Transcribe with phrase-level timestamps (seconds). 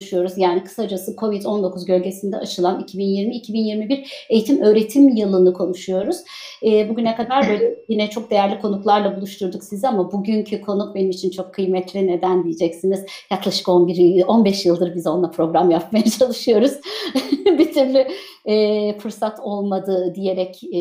[0.00, 0.38] konuşuyoruz.
[0.38, 6.16] Yani kısacası COVID-19 gölgesinde açılan 2020-2021 eğitim öğretim yılını konuşuyoruz.
[6.62, 11.30] E, bugüne kadar böyle yine çok değerli konuklarla buluşturduk sizi ama bugünkü konuk benim için
[11.30, 12.06] çok kıymetli.
[12.06, 13.04] Neden diyeceksiniz?
[13.30, 16.72] Yaklaşık 11 15 yıldır biz onunla program yapmaya çalışıyoruz.
[17.58, 18.06] bir türlü
[18.44, 20.80] e, fırsat olmadı diyerek e,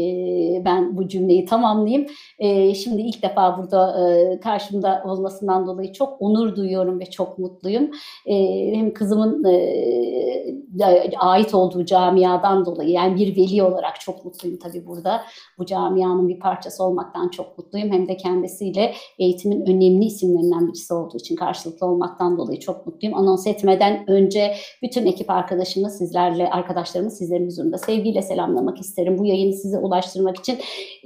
[0.66, 2.08] ben bu cümleyi tamamlayayım.
[2.40, 7.92] E, şimdi ilk defa burada e, karşımda olmasından dolayı çok onur duyuyorum ve çok mutluyum.
[8.26, 8.36] E,
[8.76, 15.22] hem kızımın e, ait olduğu camiadan dolayı yani bir veli olarak çok mutluyum tabii burada.
[15.58, 17.92] Bu camianın bir parçası olmaktan çok mutluyum.
[17.92, 23.18] Hem de kendisiyle eğitimin önemli isimlerinden birisi olduğu için karşılıklı olmaktan dolayı çok mutluyum.
[23.18, 24.54] Anons etmeden önce
[24.84, 29.18] bütün ekip arkadaşımı sizlerle, arkadaşlarımı sizlerin huzurunda sevgiyle selamlamak isterim.
[29.18, 30.58] Bu yayını size ulaştırmak için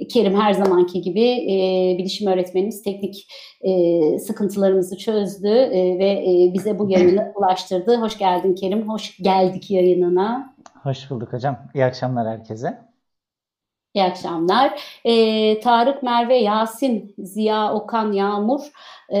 [0.08, 3.26] Kerim her zamanki gibi e, bilişim öğretmenimiz teknik
[3.60, 7.91] e, sıkıntılarımızı çözdü e, ve e, bize bu yayını ulaştırdı.
[8.00, 10.54] Hoş geldin Kerim, hoş geldik yayınına.
[10.82, 11.58] Hoş bulduk hocam.
[11.74, 12.91] İyi akşamlar herkese.
[13.94, 14.80] İyi akşamlar.
[15.04, 18.60] Ee, Tarık, Merve, Yasin, Ziya, Okan, Yağmur
[19.08, 19.18] e,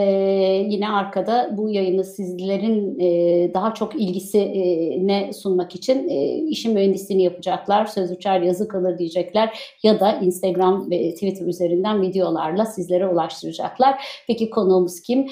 [0.68, 7.86] yine arkada bu yayını sizlerin e, daha çok ilgisine sunmak için e, işin mühendisliğini yapacaklar.
[7.86, 14.04] Söz uçar yazı kalır diyecekler ya da Instagram ve Twitter üzerinden videolarla sizlere ulaştıracaklar.
[14.26, 15.30] Peki konuğumuz kim?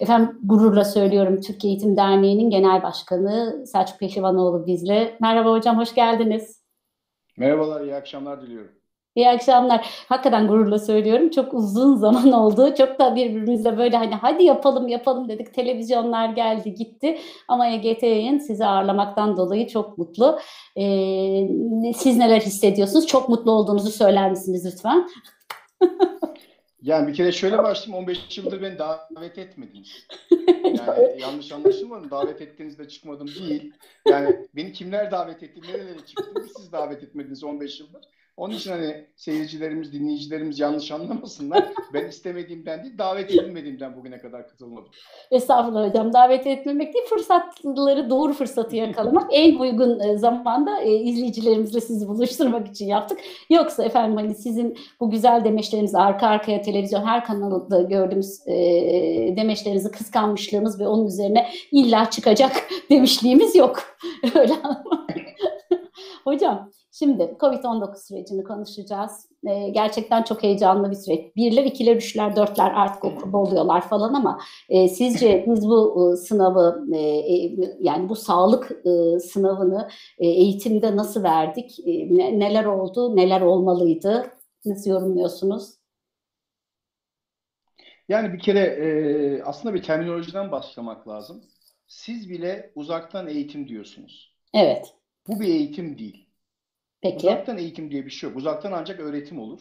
[0.00, 5.16] Efendim gururla söylüyorum Türkiye Eğitim Derneği'nin genel başkanı Selçuk Peşivanoğlu bizle.
[5.20, 6.62] Merhaba hocam hoş geldiniz.
[7.36, 8.77] Merhabalar, iyi akşamlar diliyorum.
[9.18, 9.86] İyi akşamlar.
[10.08, 11.30] Hakikaten gururla söylüyorum.
[11.30, 12.74] Çok uzun zaman oldu.
[12.78, 15.54] Çok da birbirimizle böyle hani hadi yapalım yapalım dedik.
[15.54, 17.18] Televizyonlar geldi gitti.
[17.48, 20.38] Ama EGT yayın sizi ağırlamaktan dolayı çok mutlu.
[20.76, 21.48] Ee,
[21.96, 23.06] siz neler hissediyorsunuz?
[23.06, 25.08] Çok mutlu olduğunuzu söyler misiniz lütfen?
[26.82, 28.04] Yani bir kere şöyle başlayayım.
[28.04, 30.06] 15 yıldır beni davet etmediniz.
[30.64, 32.10] Yani yanlış anlaşılmadım.
[32.10, 33.72] Davet ettiğinizde çıkmadım değil.
[34.08, 38.02] Yani beni kimler davet etti, nerelere çıktım siz davet etmediniz 15 yıldır.
[38.38, 41.64] Onun için hani seyircilerimiz, dinleyicilerimiz yanlış anlamasınlar.
[41.94, 44.88] Ben istemediğimden değil, davet edilmediğimden bugüne kadar katılmadım.
[45.30, 46.12] Estağfurullah hocam.
[46.12, 49.28] Davet etmemek değil, fırsatları doğru fırsatı yakalamak.
[49.32, 53.18] en uygun e, zamanda e, izleyicilerimizle sizi buluşturmak için yaptık.
[53.50, 58.54] Yoksa efendim hani sizin bu güzel demeçlerinizi arka arkaya televizyon her kanalda gördüğümüz e,
[59.36, 62.52] demeçlerinizi kıskanmışlığımız ve onun üzerine illa çıkacak
[62.90, 63.82] demişliğimiz yok.
[64.34, 64.52] Öyle
[66.24, 69.28] Hocam Şimdi COVID-19 sürecini konuşacağız.
[69.48, 71.36] Ee, gerçekten çok heyecanlı bir süreç.
[71.36, 76.86] Birler, ikiler, üçler, dörtler artık okulda oluyorlar falan ama e, sizce biz bu e, sınavı
[76.94, 79.88] e, e, yani bu sağlık e, sınavını
[80.18, 81.80] e, eğitimde nasıl verdik?
[81.80, 84.30] E, ne, neler oldu, neler olmalıydı?
[84.64, 85.74] Nasıl yorumluyorsunuz?
[88.08, 91.44] Yani bir kere e, aslında bir terminolojiden başlamak lazım.
[91.86, 94.34] Siz bile uzaktan eğitim diyorsunuz.
[94.54, 94.94] Evet.
[95.28, 96.27] Bu bir eğitim değil.
[97.02, 97.26] Peki.
[97.26, 98.38] Uzaktan eğitim diye bir şey yok.
[98.38, 99.60] Uzaktan ancak öğretim olur.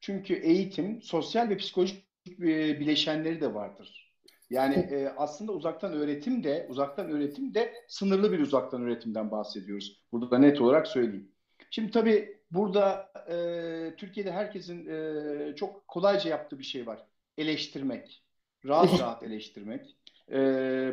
[0.00, 4.14] Çünkü eğitim sosyal ve psikolojik e, bileşenleri de vardır.
[4.50, 10.02] Yani e, aslında uzaktan öğretim de uzaktan öğretim de sınırlı bir uzaktan öğretimden bahsediyoruz.
[10.12, 11.32] Burada da net olarak söyleyeyim.
[11.70, 17.06] Şimdi tabii burada e, Türkiye'de herkesin e, çok kolayca yaptığı bir şey var.
[17.38, 18.22] Eleştirmek.
[18.66, 19.96] Rahat rahat eleştirmek.
[20.32, 20.38] E,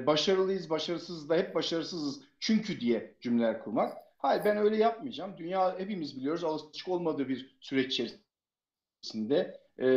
[0.08, 4.04] başarılıyız, başarısız da hep başarısızız çünkü diye cümleler kurmak.
[4.25, 5.38] Hayır ben öyle yapmayacağım.
[5.38, 9.88] Dünya hepimiz biliyoruz alışık olmadığı bir süreç içerisinde e,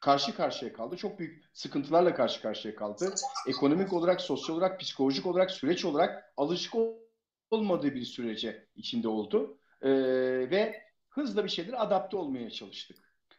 [0.00, 0.96] karşı karşıya kaldı.
[0.96, 3.14] Çok büyük sıkıntılarla karşı karşıya kaldı.
[3.48, 6.74] Ekonomik olarak, sosyal olarak, psikolojik olarak, süreç olarak alışık
[7.50, 9.58] olmadığı bir sürece içinde oldu.
[9.82, 9.90] E,
[10.50, 12.96] ve hızla bir şeyler adapte olmaya çalıştık.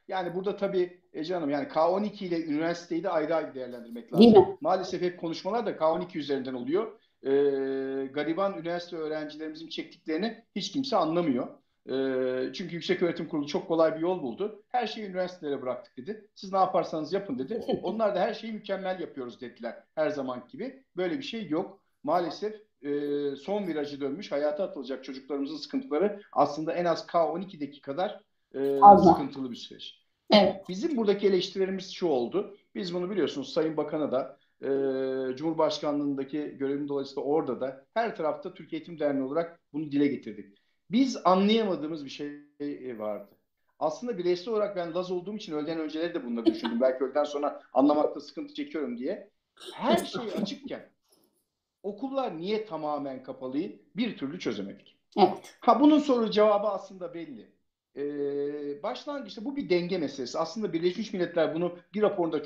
[0.07, 4.57] Yani burada tabii Ece Hanım yani K12 ile üniversiteyi de ayrı ayrı değerlendirmek lazım.
[4.61, 7.31] Maalesef hep konuşmalar da K12 üzerinden oluyor e,
[8.13, 11.47] gariban üniversite öğrencilerimizin çektiklerini hiç kimse anlamıyor.
[11.89, 14.63] E, çünkü Yüksek Öğretim Kurulu çok kolay bir yol buldu.
[14.69, 16.27] Her şeyi üniversitelere bıraktık dedi.
[16.35, 17.65] Siz ne yaparsanız yapın dedi.
[17.83, 20.83] Onlar da her şeyi mükemmel yapıyoruz dediler her zaman gibi.
[20.97, 21.79] Böyle bir şey yok.
[22.03, 22.89] Maalesef e,
[23.35, 28.21] son virajı dönmüş, hayata atılacak çocuklarımızın sıkıntıları aslında en az K12'deki kadar
[28.55, 29.99] e, sıkıntılı bir süreç.
[30.31, 30.69] Evet.
[30.69, 32.57] Bizim buradaki eleştirilerimiz şu oldu.
[32.75, 34.67] Biz bunu biliyorsunuz Sayın Bakan'a da e,
[35.35, 40.57] Cumhurbaşkanlığındaki görevim dolayısıyla orada da her tarafta Türkiye Eğitim Derneği olarak bunu dile getirdik.
[40.91, 42.31] Biz anlayamadığımız bir şey
[42.97, 43.35] vardı.
[43.79, 46.81] Aslında bireysel olarak ben Laz olduğum için öğleden önceleri de bunları düşündüm.
[46.81, 49.29] Belki öğleden sonra anlamakta sıkıntı çekiyorum diye.
[49.73, 50.89] Her şey açıkken
[51.83, 53.57] okullar niye tamamen kapalı
[53.95, 54.97] bir türlü çözemedik.
[55.17, 55.57] Evet.
[55.59, 57.51] Ha bunun soru cevabı aslında belli.
[57.95, 60.39] Ee, başlangıçta bu bir denge meselesi.
[60.39, 62.41] Aslında Birleşmiş Milletler bunu bir raporunda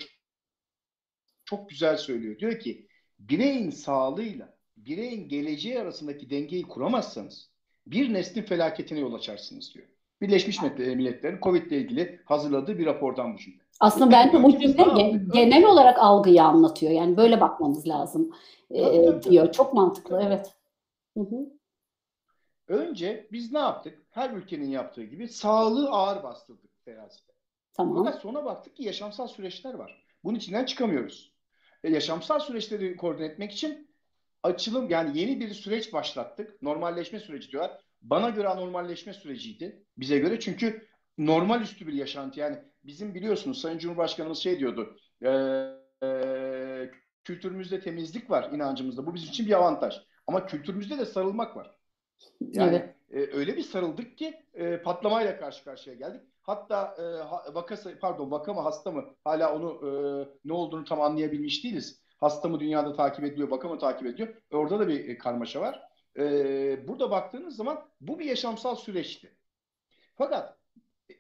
[1.54, 2.40] çok güzel söylüyor.
[2.40, 2.88] Diyor ki
[3.20, 7.50] bireyin sağlığıyla bireyin geleceği arasındaki dengeyi kuramazsanız
[7.88, 9.88] bir neslin felaketine yol açarsınız diyor.
[10.22, 13.64] Birleşmiş Milletler'in Covid ile ilgili hazırladığı bir rapordan bu cümle.
[13.80, 16.92] Aslında bence bu cümle genel olarak algıyı anlatıyor.
[16.92, 18.36] Yani böyle bakmamız lazım
[18.70, 19.46] e, tabii, diyor.
[19.46, 19.56] Tabii.
[19.56, 20.54] Çok mantıklı, evet.
[21.18, 21.50] Hı hı.
[22.68, 24.02] Önce biz ne yaptık?
[24.10, 27.32] Her ülkenin yaptığı gibi sağlığı ağır bastırdık terazide.
[27.74, 28.04] Tamam.
[28.04, 30.04] Fakat sonra baktık ki yaşamsal süreçler var.
[30.24, 31.33] Bunun içinden çıkamıyoruz.
[31.84, 33.90] Yaşamsal süreçleri koordine etmek için
[34.44, 36.62] açılım yani yeni bir süreç başlattık.
[36.62, 37.82] Normalleşme süreci diyorlar.
[38.02, 39.84] Bana göre anormalleşme süreciydi.
[39.98, 40.88] Bize göre çünkü
[41.18, 42.40] normal üstü bir yaşantı.
[42.40, 44.98] Yani bizim biliyorsunuz Sayın Cumhurbaşkanımız şey diyordu.
[45.26, 45.30] E,
[46.04, 46.92] e,
[47.24, 49.06] kültürümüzde temizlik var inancımızda.
[49.06, 49.96] Bu bizim için bir avantaj.
[50.28, 51.78] Ama kültürümüzde de sarılmak var.
[52.42, 52.93] Yani evet.
[53.14, 56.22] E, öyle bir sarıldık ki e, patlamayla karşı karşıya geldik.
[56.42, 57.04] Hatta e,
[57.54, 59.90] vakası pardon vaka mı hasta mı hala onu e,
[60.46, 62.04] ne olduğunu tam anlayabilmiş değiliz.
[62.20, 64.36] Hasta mı dünyada takip ediliyor, vaka mı takip ediyor.
[64.52, 65.82] E, orada da bir e, karmaşa var.
[66.18, 69.38] E, burada baktığınız zaman bu bir yaşamsal süreçti.
[70.16, 70.58] Fakat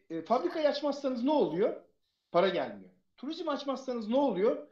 [0.09, 1.81] e, fabrikayı açmazsanız ne oluyor?
[2.31, 2.91] Para gelmiyor.
[3.17, 4.67] Turizm açmazsanız ne oluyor?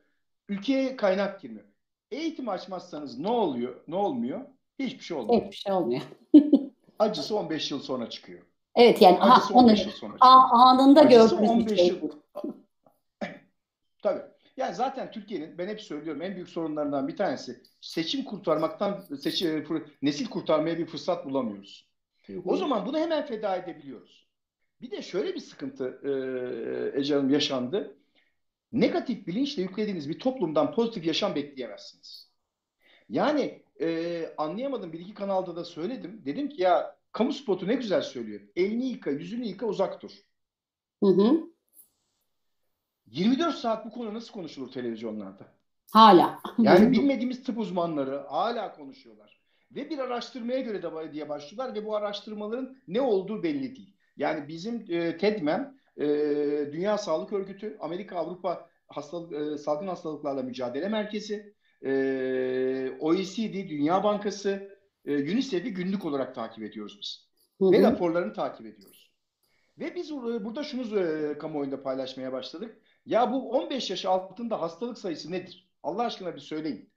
[0.49, 1.65] Ülkeye kaynak girmiyor.
[2.11, 3.75] Eğitim açmazsanız ne oluyor?
[3.87, 4.41] Ne olmuyor?
[4.79, 5.41] Hiçbir şey olmuyor.
[5.41, 6.01] Hiçbir şey olmuyor.
[7.01, 8.41] Acısı 15 yıl sonra çıkıyor.
[8.75, 11.87] Evet yani Acısı aha, onu anında gördüğümüz bir şey.
[11.87, 12.11] Yıl...
[14.03, 14.21] Tabii.
[14.57, 19.67] Yani zaten Türkiye'nin ben hep söylüyorum en büyük sorunlarından bir tanesi seçim kurtarmaktan seçim,
[20.01, 21.91] nesil kurtarmaya bir fırsat bulamıyoruz.
[22.45, 24.27] O zaman bunu hemen feda edebiliyoruz.
[24.81, 27.97] Bir de şöyle bir sıkıntı e, Ece Hanım yaşandı.
[28.71, 32.31] Negatif bilinçle yüklediğiniz bir toplumdan pozitif yaşam bekleyemezsiniz.
[33.09, 36.21] Yani e, anlayamadım bir iki kanalda da söyledim.
[36.25, 38.41] Dedim ki ya kamu spotu ne güzel söylüyor.
[38.55, 40.11] Elini yıka, yüzünü yıka, uzak dur.
[41.03, 41.51] Hı hı.
[43.05, 45.47] 24 saat bu konu nasıl konuşulur televizyonlarda?
[45.91, 46.39] Hala.
[46.57, 49.41] Yani bilmediğimiz tıp uzmanları hala konuşuyorlar.
[49.71, 53.95] Ve bir araştırmaya göre de diye başlıyorlar ve bu araştırmaların ne olduğu belli değil.
[54.17, 56.05] Yani bizim e, TEDMEM, e,
[56.73, 61.55] Dünya Sağlık Örgütü, Amerika Avrupa Hastalık, e, Salgın Hastalıklarla Mücadele Merkezi,
[61.85, 67.27] e, OECD, Dünya Bankası, e, UNICEF'i günlük olarak takip ediyoruz biz.
[67.59, 67.71] Hı hı.
[67.71, 69.11] Ve raporlarını takip ediyoruz.
[69.79, 72.77] Ve biz burada şunu e, kamuoyunda paylaşmaya başladık.
[73.05, 75.69] Ya bu 15 yaş altında hastalık sayısı nedir?
[75.83, 76.89] Allah aşkına bir söyleyin.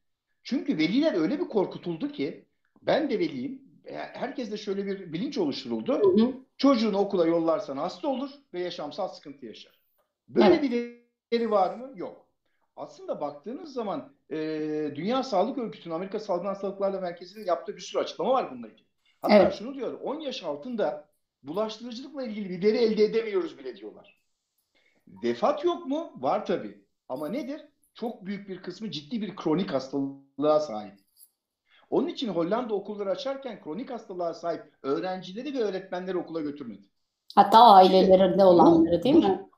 [0.42, 2.44] Çünkü veliler öyle bir korkutuldu ki
[2.82, 3.62] ben de veliyim.
[3.84, 5.92] E, herkes de şöyle bir bilinç oluşturuldu.
[5.92, 6.34] Hı hı.
[6.56, 9.80] Çocuğunu okula yollarsan hasta olur ve yaşamsal sıkıntı yaşar.
[10.28, 10.62] Böyle evet.
[10.62, 11.92] bir veri var mı?
[11.94, 12.23] Yok.
[12.76, 14.36] Aslında baktığınız zaman e,
[14.94, 18.86] Dünya Sağlık Örgütü'nün Amerika Salgın Hastalıklarla Merkezi'nin yaptığı bir sürü açıklama var bununla ilgili.
[19.22, 19.54] Hatta evet.
[19.54, 21.08] şunu diyor 10 yaş altında
[21.42, 24.20] bulaştırıcılıkla ilgili bir veri elde edemiyoruz bile diyorlar.
[25.08, 26.12] Vefat yok mu?
[26.16, 26.84] Var tabii.
[27.08, 27.60] Ama nedir?
[27.94, 30.94] Çok büyük bir kısmı ciddi bir kronik hastalığa sahip.
[31.90, 36.82] Onun için Hollanda okulları açarken kronik hastalığa sahip öğrencileri ve öğretmenleri okula götürmedi.
[37.34, 39.48] Hatta ailelerinde olanları değil mi?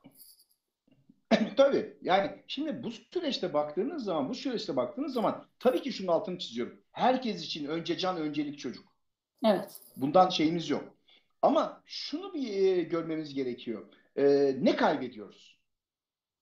[1.57, 1.97] Tabii.
[2.01, 6.81] Yani şimdi bu süreçte baktığınız zaman, bu süreçte baktığınız zaman tabii ki şunun altını çiziyorum.
[6.91, 8.85] Herkes için önce can, öncelik çocuk.
[9.45, 9.81] Evet.
[9.97, 10.83] Bundan şeyimiz yok.
[11.41, 13.85] Ama şunu bir e, görmemiz gerekiyor.
[14.15, 15.57] E, ne kaybediyoruz?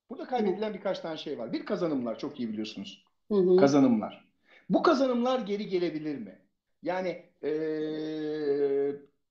[0.09, 1.53] Burada kaybedilen birkaç tane şey var.
[1.53, 3.03] Bir kazanımlar çok iyi biliyorsunuz.
[3.31, 3.57] Hı hı.
[3.57, 4.25] Kazanımlar.
[4.69, 6.39] Bu kazanımlar geri gelebilir mi?
[6.83, 7.51] Yani e,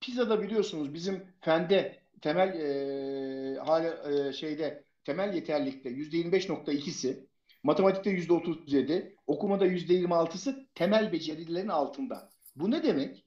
[0.01, 7.27] Pisa'da biliyorsunuz bizim fende temel e, hala e, şeyde temel yeterlilikte %25.2'si,
[7.63, 12.31] matematikte %37, okumada %26'sı temel becerilerin altında.
[12.57, 13.25] Bu ne demek?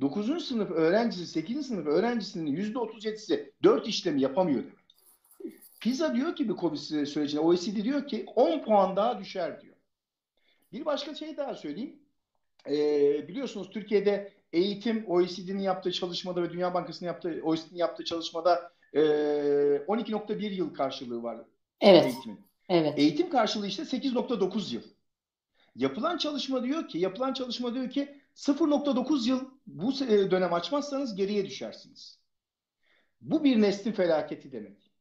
[0.00, 0.44] 9.
[0.44, 1.66] sınıf öğrencisi, 8.
[1.66, 4.78] sınıf öğrencisinin %37'si 4 işlemi yapamıyor demek.
[5.80, 9.76] PISA diyor ki bir COVID sürecine, OECD diyor ki 10 puan daha düşer diyor.
[10.72, 11.98] Bir başka şey daha söyleyeyim.
[12.66, 19.00] Ee, biliyorsunuz Türkiye'de eğitim OECD'nin yaptığı çalışmada ve Dünya Bankası'nın yaptığı OECD'nin yaptığı çalışmada e,
[19.00, 21.38] 12.1 yıl karşılığı var
[21.80, 22.04] evet.
[22.04, 22.40] eğitimin.
[22.68, 22.98] Evet.
[22.98, 24.82] Eğitim karşılığı işte 8.9 yıl.
[25.76, 29.92] Yapılan çalışma diyor ki, yapılan çalışma diyor ki 0.9 yıl bu
[30.30, 32.18] dönem açmazsanız geriye düşersiniz.
[33.20, 34.92] Bu bir neslin felaketi demek.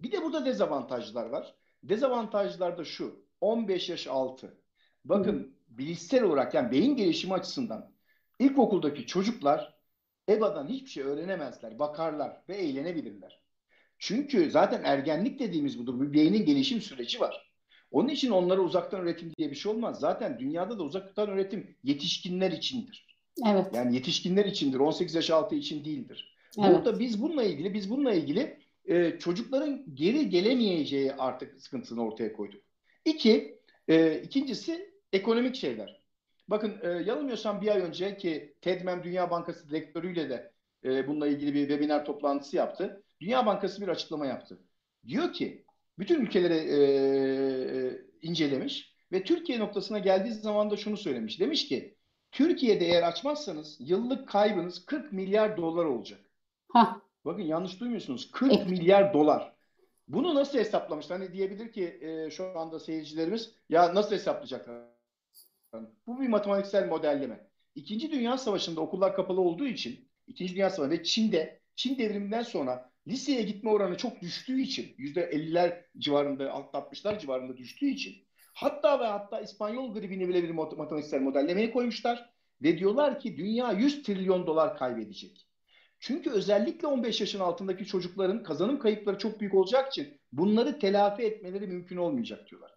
[0.00, 1.54] Bir de burada dezavantajlar var.
[1.82, 3.24] Dezavantajlar da şu.
[3.40, 4.58] 15 yaş altı.
[5.04, 5.48] Bakın Hı.
[5.68, 7.92] bilişsel olarak yani beyin gelişimi açısından
[8.38, 9.73] ilkokuldaki çocuklar
[10.28, 13.40] EBA'dan hiçbir şey öğrenemezler, bakarlar ve eğlenebilirler.
[13.98, 16.00] Çünkü zaten ergenlik dediğimiz budur.
[16.00, 17.50] Bir beynin gelişim süreci var.
[17.90, 20.00] Onun için onlara uzaktan öğretim diye bir şey olmaz.
[20.00, 23.06] Zaten dünyada da uzaktan öğretim yetişkinler içindir.
[23.46, 23.66] Evet.
[23.74, 24.78] Yani yetişkinler içindir.
[24.78, 26.36] 18 yaş altı için değildir.
[26.58, 26.74] Evet.
[26.74, 32.62] Burada biz bununla ilgili biz bununla ilgili e, çocukların geri gelemeyeceği artık sıkıntısını ortaya koyduk.
[33.04, 36.03] İki, e, ikincisi ekonomik şeyler.
[36.48, 40.52] Bakın e, yanılmıyorsam bir ay önce ki TEDMEM Dünya Bankası direktörüyle de
[40.84, 43.02] e, bununla ilgili bir webinar toplantısı yaptı.
[43.20, 44.58] Dünya Bankası bir açıklama yaptı.
[45.06, 45.64] Diyor ki
[45.98, 46.78] bütün ülkeleri e,
[48.22, 51.40] incelemiş ve Türkiye noktasına geldiği zaman da şunu söylemiş.
[51.40, 51.96] Demiş ki
[52.32, 56.20] Türkiye'de eğer açmazsanız yıllık kaybınız 40 milyar dolar olacak.
[56.68, 57.00] Hah.
[57.24, 58.30] Bakın yanlış duymuyorsunuz.
[58.30, 58.70] 40 evet.
[58.70, 59.54] milyar dolar.
[60.08, 61.18] Bunu nasıl hesaplamışlar?
[61.18, 64.93] Hani diyebilir ki e, şu anda seyircilerimiz ya nasıl hesaplayacaklar?
[66.06, 67.48] Bu bir matematiksel modelleme.
[67.74, 72.90] İkinci Dünya Savaşı'nda okullar kapalı olduğu için İkinci Dünya Savaşı ve Çin'de Çin devriminden sonra
[73.08, 78.14] liseye gitme oranı çok düştüğü için yüzde 50'ler civarında alt 60'lar civarında düştüğü için
[78.52, 82.30] hatta ve hatta İspanyol gribini bile bir matematiksel modellemeye koymuşlar
[82.62, 85.48] ve diyorlar ki dünya 100 trilyon dolar kaybedecek.
[86.00, 91.66] Çünkü özellikle 15 yaşın altındaki çocukların kazanım kayıpları çok büyük olacak için bunları telafi etmeleri
[91.66, 92.74] mümkün olmayacak diyorlar.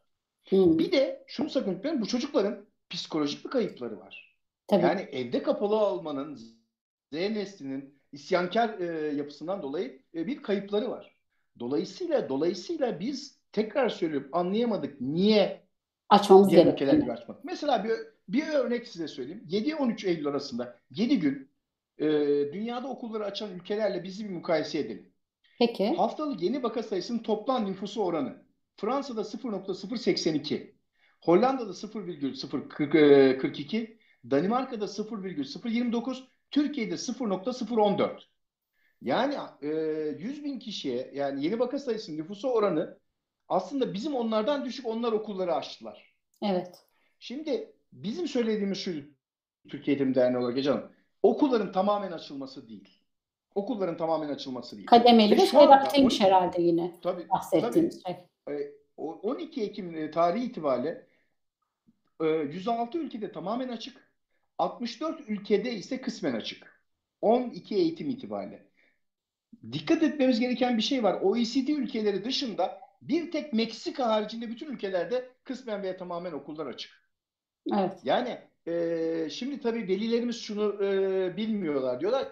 [0.49, 0.79] Hmm.
[0.79, 4.37] Bir de şunu sakın unutmayın bu çocukların psikolojik bir kayıpları var.
[4.67, 4.83] Tabii.
[4.83, 11.17] Yani evde kapalı olmanın Z neslinin isyankar e, yapısından dolayı e, bir kayıpları var.
[11.59, 15.67] Dolayısıyla dolayısıyla biz tekrar söylüyorum anlayamadık niye
[16.09, 17.07] açmamız gerekiyor.
[17.07, 17.43] açmak.
[17.43, 17.91] Mesela bir
[18.27, 19.43] bir örnek size söyleyeyim.
[19.49, 21.49] 7-13 Eylül arasında 7 gün
[21.97, 22.05] e,
[22.53, 25.09] dünyada okulları açan ülkelerle bizi bir mukayese edelim.
[25.59, 25.95] Peki.
[25.95, 28.35] Haftalık yeni vaka sayısının toplam nüfusu oranı.
[28.75, 30.71] Fransa'da 0.082,
[31.21, 33.97] Hollanda'da 0,042,
[34.31, 38.19] Danimarka'da 0,029, Türkiye'de 0.014.
[39.01, 39.67] Yani e,
[40.19, 42.99] 100 bin kişiye yani yeni vaka sayısı nüfusu oranı
[43.47, 46.15] aslında bizim onlardan düşük onlar okulları açtılar.
[46.41, 46.85] Evet.
[47.19, 48.91] Şimdi bizim söylediğimiz şu
[49.69, 50.91] Türkiye Eğitim Derneği olarak canım
[51.23, 53.03] okulların tamamen açılması değil.
[53.55, 54.87] Okulların tamamen açılması değil.
[54.87, 58.15] Kademeli ve şeyratlıymış herhalde yine tabii, bahsettiğimiz tabii,
[58.47, 58.73] şey.
[58.97, 61.06] 12 Ekim e, tarihi itibariyle
[62.21, 64.07] 106 e, ülkede tamamen açık.
[64.57, 66.81] 64 ülkede ise kısmen açık.
[67.21, 68.67] 12 eğitim itibariyle.
[69.71, 71.21] Dikkat etmemiz gereken bir şey var.
[71.21, 76.91] OECD ülkeleri dışında bir tek Meksika haricinde bütün ülkelerde kısmen veya tamamen okullar açık.
[77.73, 77.99] Evet.
[78.03, 81.99] Yani e, şimdi tabii velilerimiz şunu e, bilmiyorlar.
[81.99, 82.27] Diyorlar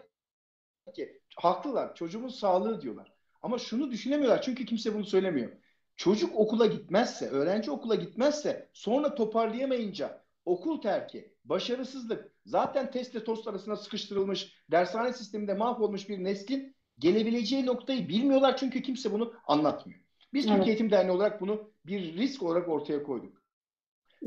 [0.96, 1.96] ki haklılar.
[1.96, 3.14] Çocuğumuz sağlığı diyorlar.
[3.42, 4.42] Ama şunu düşünemiyorlar.
[4.42, 5.52] Çünkü kimse bunu söylemiyor.
[5.96, 13.76] Çocuk okula gitmezse, öğrenci okula gitmezse sonra toparlayamayınca okul terki, başarısızlık, zaten testle tost arasına
[13.76, 20.00] sıkıştırılmış, dershane sisteminde mahvolmuş bir neslin gelebileceği noktayı bilmiyorlar çünkü kimse bunu anlatmıyor.
[20.34, 20.56] Biz evet.
[20.56, 23.42] Türkiye Eğitim Derneği olarak bunu bir risk olarak ortaya koyduk.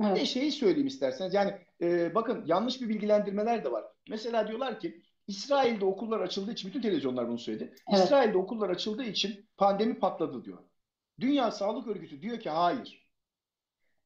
[0.00, 0.14] Evet.
[0.14, 1.34] Bir de şeyi söyleyeyim isterseniz.
[1.34, 3.84] Yani e, bakın yanlış bir bilgilendirmeler de var.
[4.08, 7.74] Mesela diyorlar ki İsrail'de okullar açıldığı için bütün televizyonlar bunu söyledi.
[7.92, 8.04] Evet.
[8.04, 10.58] İsrail'de okullar açıldığı için pandemi patladı diyor.
[11.20, 13.08] Dünya Sağlık Örgütü diyor ki hayır.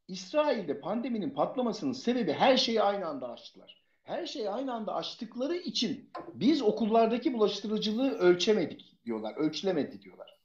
[0.09, 3.83] İsrail'de pandeminin patlamasının sebebi her şeyi aynı anda açtılar.
[4.03, 9.35] Her şeyi aynı anda açtıkları için biz okullardaki bulaştırıcılığı ölçemedik diyorlar.
[9.37, 10.39] Ölçülemedi diyorlar.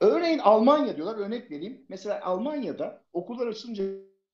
[0.00, 1.16] Örneğin Almanya diyorlar.
[1.16, 1.86] Örnek vereyim.
[1.88, 3.84] Mesela Almanya'da okullar açılınca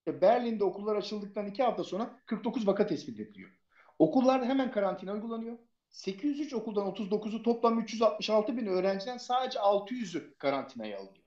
[0.07, 3.51] Berlin'de okullar açıldıktan iki hafta sonra 49 vaka tespit ediliyor.
[3.99, 5.59] Okullarda hemen karantina uygulanıyor.
[5.91, 11.20] 803 okuldan 39'u toplam 366 bin öğrenciden sadece 600'ü karantinaya alınıyor.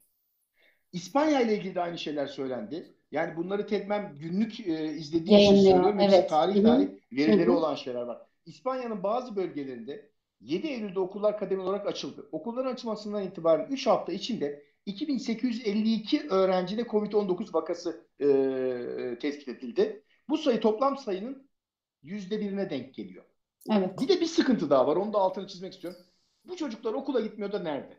[0.94, 2.94] İspanya ile ilgili de aynı şeyler söylendi.
[3.12, 6.00] Yani bunları Tedmem günlük e, izlediği için söylüyorum.
[6.00, 6.30] Evet.
[6.30, 7.58] Tarih tarih verileri Hı-hı.
[7.58, 8.22] olan şeyler var.
[8.46, 12.30] İspanya'nın bazı bölgelerinde 7 Eylül'de okullar kademe olarak açıldı.
[12.32, 20.04] Okulların açılmasından itibaren 3 hafta içinde 2852 öğrencide COVID-19 vakası e, tespit edildi.
[20.30, 21.50] Bu sayı toplam sayının
[22.04, 23.24] yüzde birine denk geliyor.
[23.72, 24.02] Evet.
[24.02, 24.96] Bir de bir sıkıntı daha var.
[24.96, 26.00] Onu da altını çizmek istiyorum.
[26.46, 27.98] Bu çocuklar okula gitmiyor da nerede?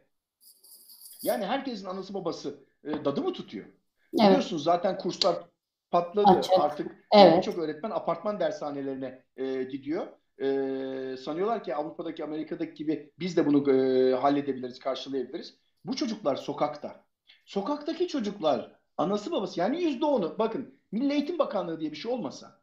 [1.23, 3.65] Yani herkesin anası babası e, dadı mı tutuyor?
[3.65, 4.29] Evet.
[4.29, 5.37] Biliyorsunuz zaten kurslar
[5.91, 6.31] patladı.
[6.31, 6.53] Açık.
[6.61, 7.37] Artık evet.
[7.37, 10.07] birçok öğretmen apartman dershanelerine e, gidiyor.
[10.39, 15.55] E, sanıyorlar ki Avrupa'daki, Amerika'daki gibi biz de bunu e, halledebiliriz, karşılayabiliriz.
[15.85, 17.05] Bu çocuklar sokakta.
[17.47, 22.61] Sokaktaki çocuklar anası babası yani yüzde onu bakın Milli Eğitim Bakanlığı diye bir şey olmasa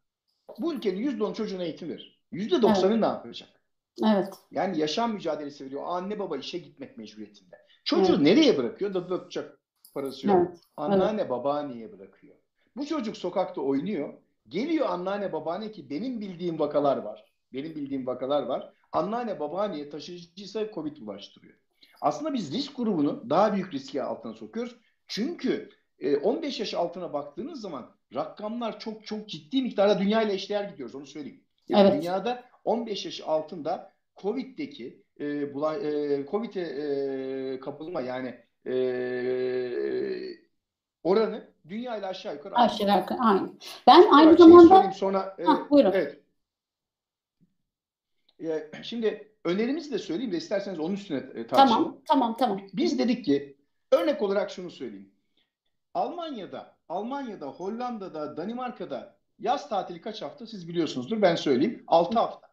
[0.59, 2.21] bu ülkenin yüzde on çocuğuna eğitim verir.
[2.31, 3.01] Yüzde doksanı evet.
[3.01, 3.49] ne yapacak?
[4.05, 4.33] Evet.
[4.51, 5.81] Yani yaşam mücadelesi veriyor.
[5.85, 7.55] Anne baba işe gitmek mecburiyetinde.
[7.83, 8.21] Çocuğu evet.
[8.21, 8.93] nereye bırakıyor?
[8.93, 9.59] Dadı tutacak
[9.93, 10.47] parası yok.
[10.49, 10.59] Evet.
[10.77, 11.29] Anneanne evet.
[11.29, 12.35] babaanneye bırakıyor.
[12.77, 14.13] Bu çocuk sokakta oynuyor.
[14.47, 17.31] Geliyor anneanne babaanne ki benim bildiğim vakalar var.
[17.53, 18.73] Benim bildiğim vakalar var.
[18.91, 21.53] Anneanne babaanneye taşıyıcıysa Covid bulaştırıyor.
[22.01, 24.75] Aslında biz risk grubunu daha büyük riske altına sokuyoruz.
[25.07, 25.69] Çünkü
[26.23, 30.95] 15 e, yaş altına baktığınız zaman rakamlar çok çok ciddi miktarda dünya ile eşdeğer gidiyoruz
[30.95, 31.43] onu söyleyeyim.
[31.69, 32.01] Yani evet.
[32.01, 38.73] dünyada 15 yaş altında Covid'deki e, e, Covid'e e, kapılma yani e,
[41.03, 42.71] oranı dünya ile aşağı yukarı aynı.
[42.71, 43.53] Aşağı yukarı aynı.
[43.87, 45.91] Ben aynı zamanda sonra ha, buyurun.
[45.91, 46.17] Evet.
[48.83, 51.67] Şimdi önerimizi de söyleyeyim de isterseniz onun üstüne tartışalım.
[51.67, 52.61] Tamam, tamam, tamam.
[52.73, 53.57] Biz dedik ki
[53.91, 55.11] örnek olarak şunu söyleyeyim.
[55.93, 61.21] Almanya'da, Almanya'da, Hollanda'da, Danimarka'da yaz tatili kaç hafta siz biliyorsunuzdur.
[61.21, 61.83] Ben söyleyeyim.
[61.87, 62.47] 6 hafta.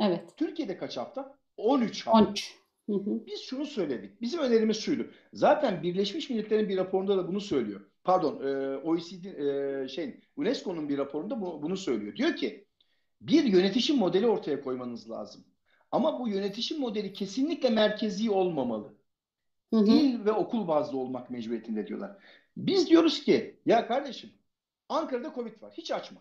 [0.00, 0.36] Evet.
[0.36, 1.34] Türkiye'de kaç hafta?
[1.56, 2.30] 13 hafta.
[2.30, 2.58] 13.
[2.88, 3.26] Hı hı.
[3.26, 4.20] Biz şunu söyledik.
[4.20, 5.10] Bizim önerimiz şuydu.
[5.32, 7.80] Zaten Birleşmiş Milletler'in bir raporunda da bunu söylüyor.
[8.04, 12.16] Pardon, e, OECD e, şey UNESCO'nun bir raporunda bu, bunu söylüyor.
[12.16, 12.66] Diyor ki
[13.20, 15.44] bir yönetişim modeli ortaya koymanız lazım.
[15.90, 18.94] Ama bu yönetişim modeli kesinlikle merkezi olmamalı.
[19.74, 19.86] Hı hı.
[19.86, 22.16] İl ve okul bazlı olmak mecburiyetinde diyorlar.
[22.56, 24.30] Biz diyoruz ki ya kardeşim
[24.88, 25.72] Ankara'da Covid var.
[25.78, 26.20] Hiç açma.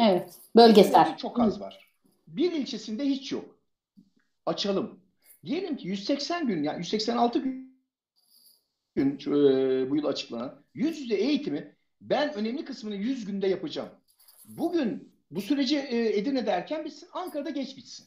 [0.00, 0.38] Evet.
[0.56, 1.16] Bölgesel.
[1.16, 1.94] Çok az var.
[2.26, 3.58] Bir ilçesinde hiç yok.
[4.46, 5.00] Açalım.
[5.44, 7.68] Diyelim ki 180 gün yani 186 gün
[8.96, 13.88] e, bu yıl açıklanan yüz yüze eğitimi ben önemli kısmını 100 günde yapacağım.
[14.44, 18.06] Bugün bu süreci e, Edirne'de erken bitsin, Ankara'da geç bitsin.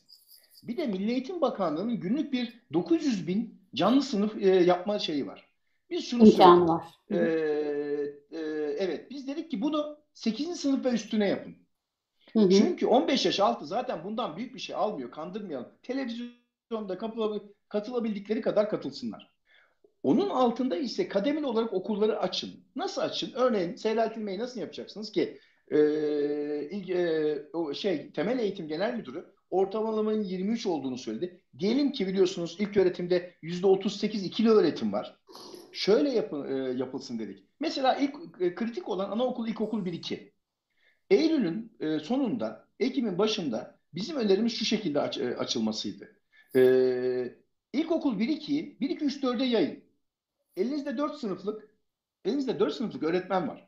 [0.63, 5.51] Bir de Milli Eğitim Bakanlığı'nın günlük bir 900 bin canlı sınıf e, yapma şeyi var.
[5.89, 6.83] Biz şunu İmkanı var.
[7.11, 7.15] Ee,
[8.31, 8.39] e,
[8.77, 10.59] evet biz dedik ki bunu 8.
[10.59, 11.55] sınıf ve üstüne yapın.
[12.33, 12.49] Hı hı.
[12.49, 15.11] Çünkü 15 yaş altı zaten bundan büyük bir şey almıyor.
[15.11, 15.69] Kandırmayalım.
[16.71, 19.31] Televizyonda katılabildikleri kadar katılsınlar.
[20.03, 22.51] Onun altında ise kademeli olarak okulları açın.
[22.75, 23.31] Nasıl açın?
[23.35, 25.39] Örneğin seyreltilmeyi nasıl yapacaksınız ki?
[25.71, 31.41] Ee, e, şey temel eğitim genel müdürü ortalamanın 23 olduğunu söyledi.
[31.59, 35.17] Diyelim ki biliyorsunuz ilk öğretimde %38 ikili öğretim var.
[35.71, 37.43] Şöyle yapı, e, yapılsın dedik.
[37.59, 40.31] Mesela ilk e, kritik olan anaokul, ilkokul 1-2.
[41.09, 46.20] Eylül'ün e, sonunda, Ekim'in başında bizim önerimiz şu şekilde aç, e, açılmasıydı.
[46.55, 46.61] E,
[47.73, 49.83] ilkokul 1-2'yi 1-2-3-4'e yayın.
[50.57, 51.69] Elinizde 4 sınıflık,
[52.25, 53.67] elinizde 4 sınıflık öğretmen var.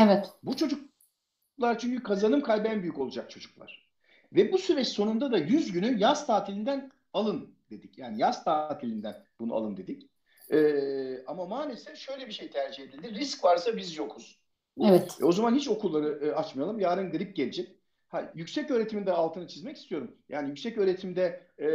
[0.00, 0.30] Evet.
[0.42, 3.88] Bu çocuklar çünkü kazanım kaybı en büyük olacak çocuklar.
[4.32, 7.98] Ve bu süreç sonunda da 100 günü yaz tatilinden alın dedik.
[7.98, 10.10] Yani yaz tatilinden bunu alın dedik.
[10.50, 13.14] Ee, ama maalesef şöyle bir şey tercih edildi.
[13.14, 14.38] Risk varsa biz yokuz.
[14.80, 15.18] Evet.
[15.20, 16.80] E, o zaman hiç okulları e, açmayalım.
[16.80, 17.81] Yarın grip gelecek.
[18.12, 20.16] Ha, yüksek öğretiminde altını çizmek istiyorum.
[20.28, 21.66] Yani yüksek öğretimde e,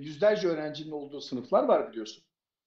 [0.00, 2.24] yüzlerce öğrencinin olduğu sınıflar var biliyorsun.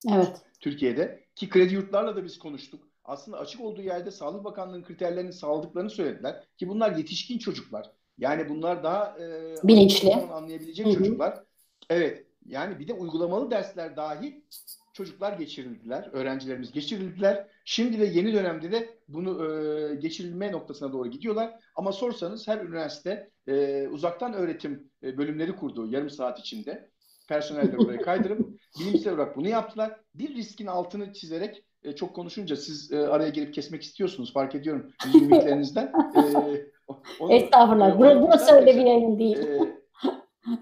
[0.09, 0.41] Evet.
[0.59, 1.23] Türkiye'de.
[1.35, 2.87] Ki kredi yurtlarla da biz konuştuk.
[3.03, 6.43] Aslında açık olduğu yerde Sağlık Bakanlığı'nın kriterlerini sağladıklarını söylediler.
[6.57, 7.91] Ki bunlar yetişkin çocuklar.
[8.17, 10.95] Yani bunlar daha e, bilinçli anlayabilecek Hı-hı.
[10.95, 11.43] çocuklar.
[11.89, 12.25] Evet.
[12.45, 14.33] Yani bir de uygulamalı dersler dahil
[14.93, 17.47] çocuklar geçirildiler, öğrencilerimiz geçirildiler.
[17.71, 21.59] Şimdi de yeni dönemde de bunu e, geçirilme noktasına doğru gidiyorlar.
[21.75, 26.89] Ama sorsanız her üniversite e, uzaktan öğretim e, bölümleri kurdu yarım saat içinde.
[27.27, 29.99] Personel de buraya kaydırıp bilimsel olarak bunu yaptılar.
[30.15, 34.91] Bir riskin altını çizerek e, çok konuşunca siz e, araya gelip kesmek istiyorsunuz fark ediyorum
[35.05, 35.93] yüz mimiklerinizden.
[36.15, 36.21] E,
[37.19, 37.95] onu, Estağfurullah.
[37.95, 39.37] E, burası, burası öyle bir yayın değil.
[39.37, 39.59] E,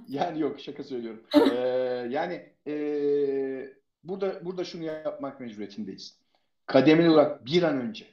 [0.07, 1.23] yani yok şaka söylüyorum.
[1.51, 1.57] E,
[2.09, 2.73] yani e,
[4.03, 6.26] burada burada şunu yapmak mecburiyetindeyiz.
[6.67, 8.05] Kademeli olarak bir an önce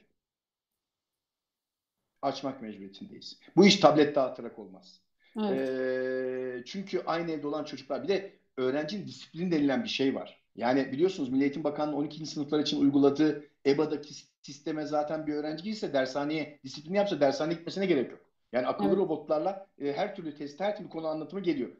[2.21, 3.39] açmak mecburiyetindeyiz.
[3.55, 5.01] Bu iş tablet dağıtarak olmaz.
[5.39, 5.69] Evet.
[5.69, 10.41] E, çünkü aynı evde olan çocuklar bir de öğrencinin disiplin denilen bir şey var.
[10.55, 12.25] Yani biliyorsunuz Milli Eğitim Bakanlığı 12.
[12.25, 18.11] sınıflar için uyguladığı EBA'daki sisteme zaten bir öğrenci girse dershaneye disiplin yapsa dershaneye gitmesine gerek
[18.11, 18.21] yok.
[18.51, 18.97] Yani akıllı evet.
[18.97, 21.71] robotlarla e, her türlü test, her türlü konu anlatımı geliyor.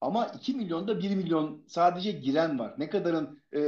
[0.00, 2.74] Ama 2 milyonda 1 milyon sadece giren var.
[2.78, 3.60] Ne kadarın e,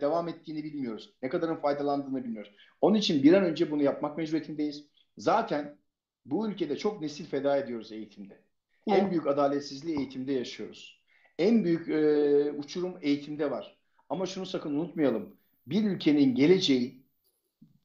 [0.00, 1.14] devam ettiğini bilmiyoruz.
[1.22, 2.52] Ne kadarın faydalandığını bilmiyoruz.
[2.80, 4.84] Onun için bir an önce bunu yapmak mecburiyetindeyiz.
[5.18, 5.78] Zaten
[6.24, 8.40] bu ülkede çok nesil feda ediyoruz eğitimde.
[8.88, 9.02] Evet.
[9.02, 11.02] En büyük adaletsizliği eğitimde yaşıyoruz.
[11.38, 13.78] En büyük e, uçurum eğitimde var.
[14.08, 15.36] Ama şunu sakın unutmayalım.
[15.66, 17.02] Bir ülkenin geleceği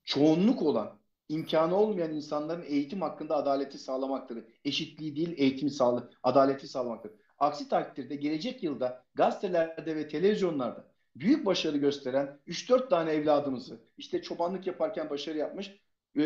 [0.03, 4.45] çoğunluk olan, imkanı olmayan insanların eğitim hakkında adaleti sağlamaktır.
[4.65, 7.11] Eşitliği değil, eğitimi sağlı, adaleti sağlamaktır.
[7.43, 14.67] Aksi takdirde gelecek yılda gazetelerde ve televizyonlarda büyük başarı gösteren 3-4 tane evladımızı işte çobanlık
[14.67, 15.79] yaparken başarı yapmış
[16.17, 16.23] e,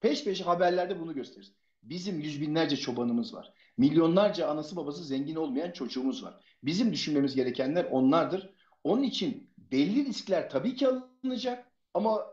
[0.00, 1.52] peş peşe haberlerde bunu gösterir.
[1.82, 3.52] Bizim yüz binlerce çobanımız var.
[3.78, 6.34] Milyonlarca anası babası zengin olmayan çocuğumuz var.
[6.62, 8.54] Bizim düşünmemiz gerekenler onlardır.
[8.84, 12.26] Onun için belli riskler tabii ki alınacak ama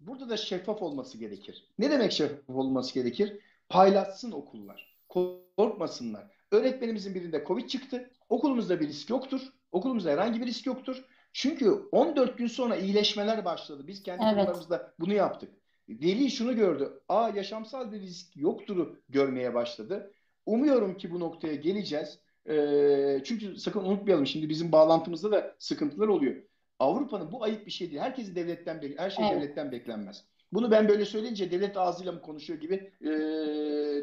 [0.00, 1.68] burada da şeffaf olması gerekir.
[1.78, 3.40] Ne demek şeffaf olması gerekir?
[3.68, 4.96] Paylaşsın okullar.
[5.08, 6.35] Korkmasınlar.
[6.50, 8.10] Öğretmenimizin birinde Covid çıktı.
[8.28, 9.40] Okulumuzda bir risk yoktur.
[9.72, 11.04] Okulumuzda herhangi bir risk yoktur.
[11.32, 13.86] Çünkü 14 gün sonra iyileşmeler başladı.
[13.86, 14.34] Biz kendi evet.
[14.34, 15.50] okullarımızda bunu yaptık.
[15.88, 17.00] Deli şunu gördü.
[17.08, 20.12] Aa yaşamsal bir risk yoktur görmeye başladı.
[20.46, 22.18] Umuyorum ki bu noktaya geleceğiz.
[22.48, 26.36] E, çünkü sakın unutmayalım şimdi bizim bağlantımızda da sıkıntılar oluyor.
[26.78, 28.00] Avrupa'nın bu ayıp bir şey değil.
[28.00, 29.42] Herkesi devletten her şey Evet.
[29.42, 30.24] devletten beklenmez.
[30.52, 33.08] Bunu ben böyle söyleyince devlet ağzıyla mı konuşuyor gibi e,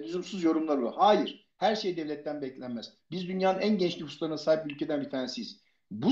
[0.04, 0.94] lüzumsuz yorumlar var.
[0.98, 1.48] Hayır.
[1.58, 2.94] Her şey devletten beklenmez.
[3.12, 5.62] Biz dünyanın en genç nüfuslarına sahip ülkeden bir tanesiyiz.
[5.92, 6.12] Bu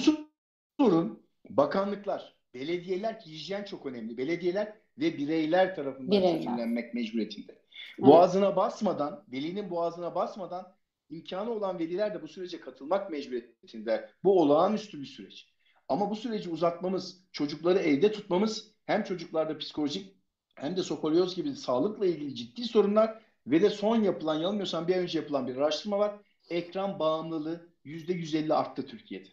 [0.79, 4.17] sorun bakanlıklar, belediyeler ki hijyen çok önemli.
[4.17, 6.37] Belediyeler ve bireyler tarafından Bireyler.
[6.37, 7.61] çözümlenmek mecburiyetinde.
[7.99, 10.73] Boğazına basmadan, velinin boğazına basmadan
[11.09, 14.09] imkanı olan veliler de bu sürece katılmak mecburiyetinde.
[14.23, 15.47] Bu olağanüstü bir süreç.
[15.87, 20.15] Ama bu süreci uzatmamız, çocukları evde tutmamız hem çocuklarda psikolojik
[20.55, 24.99] hem de sokolyoz gibi sağlıkla ilgili ciddi sorunlar ve de son yapılan, yanılmıyorsam bir ay
[24.99, 26.15] önce yapılan bir araştırma var.
[26.49, 29.29] Ekran bağımlılığı %150 arttı Türkiye'de.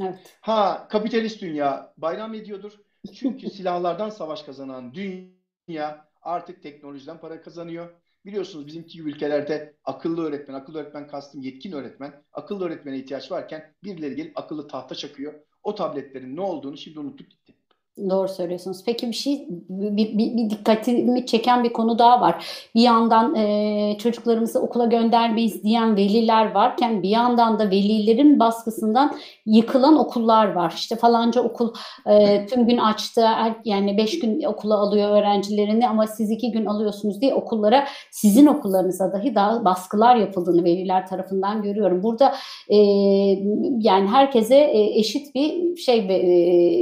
[0.00, 0.38] Evet.
[0.40, 2.72] Ha kapitalist dünya bayram ediyordur.
[3.14, 7.94] Çünkü silahlardan savaş kazanan dünya artık teknolojiden para kazanıyor.
[8.24, 14.16] Biliyorsunuz bizimki ülkelerde akıllı öğretmen, akıllı öğretmen kastım yetkin öğretmen, akıllı öğretmene ihtiyaç varken birileri
[14.16, 15.34] gelip akıllı tahta çakıyor.
[15.62, 17.55] O tabletlerin ne olduğunu şimdi unuttuk gitti.
[18.10, 18.82] Doğru söylüyorsunuz.
[18.86, 22.46] Peki bir şey bir, bir, bir dikkatimi çeken bir konu daha var.
[22.74, 29.98] Bir yandan e, çocuklarımızı okula göndermeyiz diyen veliler varken bir yandan da velilerin baskısından yıkılan
[29.98, 30.72] okullar var.
[30.76, 31.74] İşte falanca okul
[32.06, 33.26] e, tüm gün açtı
[33.64, 39.12] yani beş gün okula alıyor öğrencilerini ama siz iki gün alıyorsunuz diye okullara sizin okullarınıza
[39.12, 42.02] dahi daha baskılar yapıldığını veliler tarafından görüyorum.
[42.02, 42.34] Burada
[42.68, 42.76] e,
[43.78, 46.16] yani herkese e, eşit bir şey e,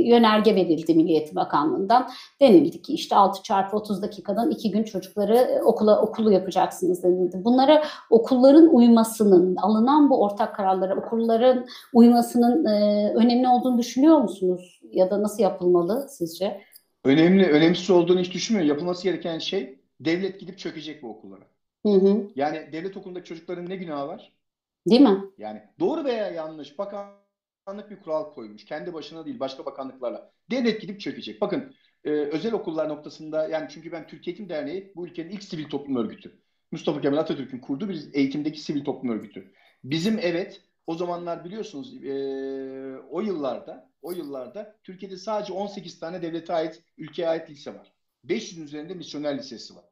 [0.09, 5.61] yönerge verildi Milli Eğitim Bakanlığı'ndan denildi ki işte 6 çarpı 30 dakikadan 2 gün çocukları
[5.65, 7.45] okula okulu yapacaksınız denildi.
[7.45, 14.81] Bunlara okulların uymasının, alınan bu ortak kararlara okulların uymasının e, önemli olduğunu düşünüyor musunuz?
[14.93, 16.61] Ya da nasıl yapılmalı sizce?
[17.05, 18.69] Önemli, önemsiz olduğunu hiç düşünmüyorum.
[18.69, 21.45] Yapılması gereken şey devlet gidip çökecek bu okullara.
[21.87, 22.27] Hı hı.
[22.37, 24.33] Yani devlet okulundaki çocukların ne günahı var?
[24.87, 25.25] Değil mi?
[25.39, 26.79] Yani doğru veya yanlış
[27.67, 28.65] bakanlık bir kural koymuş.
[28.65, 30.33] Kendi başına değil başka bakanlıklarla.
[30.51, 31.41] Devlet gidip çökecek.
[31.41, 31.75] Bakın
[32.05, 35.97] e, özel okullar noktasında yani çünkü ben Türkiye Eğitim Derneği bu ülkenin ilk sivil toplum
[35.97, 36.41] örgütü.
[36.73, 39.53] Mustafa Kemal Atatürk'ün kurduğu bir eğitimdeki sivil toplum örgütü.
[39.85, 42.13] Bizim evet o zamanlar biliyorsunuz e,
[43.11, 47.93] o yıllarda o yıllarda Türkiye'de sadece 18 tane devlete ait ülkeye ait lise var.
[48.25, 49.85] 500'ün üzerinde misyoner lisesi var.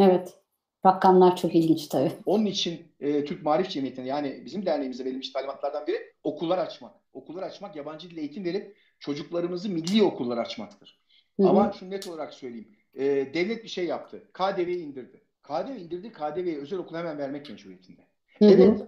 [0.00, 0.45] Evet.
[0.86, 2.12] Rakamlar çok ilginç tabii.
[2.26, 6.94] Onun için e, Türk Marif Cemiyeti'ne yani bizim derneğimize verilmiş talimatlardan biri okullar açmak.
[7.12, 11.00] Okullar açmak, yabancı dil eğitim verip çocuklarımızı milli okullar açmaktır.
[11.40, 11.48] Hı-hı.
[11.48, 12.68] Ama şunu net olarak söyleyeyim.
[12.94, 14.28] E, devlet bir şey yaptı.
[14.32, 15.22] KDV'yi indirdi.
[15.42, 18.02] KDV indirdi, KDV'yi özel okula hemen vermek mecburiyetinde.
[18.38, 18.50] Hı-hı.
[18.50, 18.80] Evet,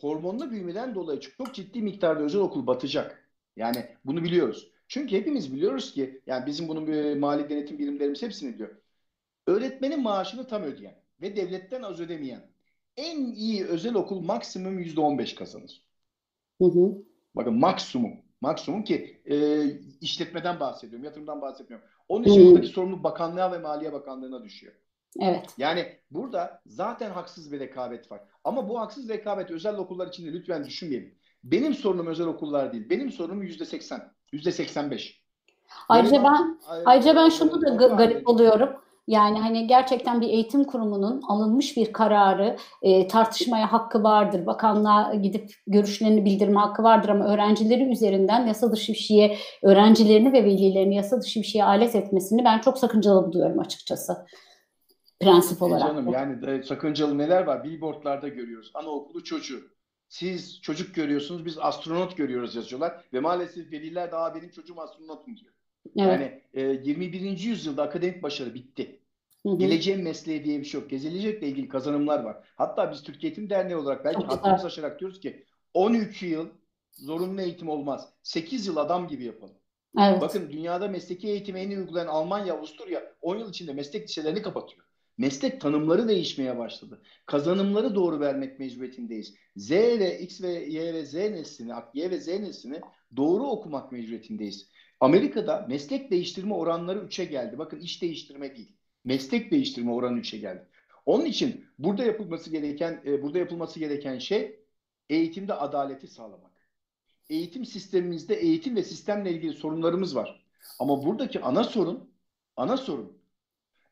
[0.00, 3.28] hormonlu büyümeden dolayı çok ciddi miktarda özel okul batacak.
[3.56, 4.70] Yani bunu biliyoruz.
[4.88, 8.76] Çünkü hepimiz biliyoruz ki, yani bizim bunun bir mali denetim birimlerimiz hepsini biliyor.
[9.46, 12.50] Öğretmenin maaşını tam ödeyen ve devletten az ödemeyen
[12.96, 15.82] en iyi özel okul maksimum %15 kazanır.
[16.58, 16.92] Hı hı.
[17.34, 18.12] Bakın maksimum.
[18.40, 19.64] Maksimum ki e,
[20.00, 21.88] işletmeden bahsediyorum, yatırımdan bahsetmiyorum.
[22.08, 22.46] Onun için hı.
[22.46, 24.72] buradaki sorumluluk bakanlığa ve Maliye Bakanlığı'na düşüyor.
[25.20, 25.54] Evet.
[25.58, 28.20] Yani burada zaten haksız bir rekabet var.
[28.44, 31.14] Ama bu haksız rekabet özel okullar içinde lütfen düşünmeyelim.
[31.44, 32.90] Benim sorunum özel okullar değil.
[32.90, 35.22] Benim sorunum yüzde seksen, yüzde seksen beş.
[35.88, 38.70] Ayrıca ben, ayrıca ben şunu da garip oluyorum.
[39.06, 44.46] Yani hani gerçekten bir eğitim kurumunun alınmış bir kararı e, tartışmaya hakkı vardır.
[44.46, 50.44] Bakanlığa gidip görüşlerini bildirme hakkı vardır ama öğrencileri üzerinden yasa dışı bir şeye, öğrencilerini ve
[50.44, 54.26] velilerini yasa dışı bir şeye alet etmesini ben çok sakıncalı buluyorum açıkçası.
[55.20, 55.84] Prensip olarak.
[55.84, 57.64] E canım yani sakıncalı neler var?
[57.64, 58.70] Billboardlarda görüyoruz.
[58.74, 59.60] Anaokulu çocuğu.
[60.08, 65.52] Siz çocuk görüyorsunuz, biz astronot görüyoruz yazıyorlar ve maalesef veliler daha benim çocuğum astronotum diyor.
[65.96, 65.96] Evet.
[65.96, 67.38] Yani e, 21.
[67.38, 69.00] yüzyılda akademik başarı bitti.
[69.42, 69.58] Hı hı.
[69.58, 70.90] Geleceğin mesleği diye bir şey yok.
[70.90, 72.36] Gezilecekle ilgili kazanımlar var.
[72.56, 75.44] Hatta biz Türkiye Eğitim Derneği olarak belki hakkımız aşarak diyoruz ki
[75.74, 76.48] 12 yıl
[76.92, 78.08] zorunlu eğitim olmaz.
[78.22, 79.56] 8 yıl adam gibi yapalım.
[79.98, 80.20] Evet.
[80.20, 84.86] Bakın dünyada mesleki eğitimi en iyi uygulayan Almanya, Avusturya 10 yıl içinde meslek liselerini kapatıyor.
[85.18, 87.02] Meslek tanımları değişmeye başladı.
[87.26, 89.34] Kazanımları doğru vermek mecburiyetindeyiz.
[89.56, 92.80] Z ve X ve Y ve Z neslini, Y ve Z neslini
[93.16, 94.68] doğru okumak mecburiyetindeyiz.
[95.00, 97.58] Amerika'da meslek değiştirme oranları 3'e geldi.
[97.58, 98.72] Bakın iş değiştirme değil.
[99.04, 100.68] Meslek değiştirme oranı 3'e geldi.
[101.06, 104.60] Onun için burada yapılması gereken e, burada yapılması gereken şey
[105.10, 106.52] eğitimde adaleti sağlamak.
[107.30, 110.44] Eğitim sistemimizde eğitim ve sistemle ilgili sorunlarımız var.
[110.78, 112.10] Ama buradaki ana sorun
[112.56, 113.18] ana sorun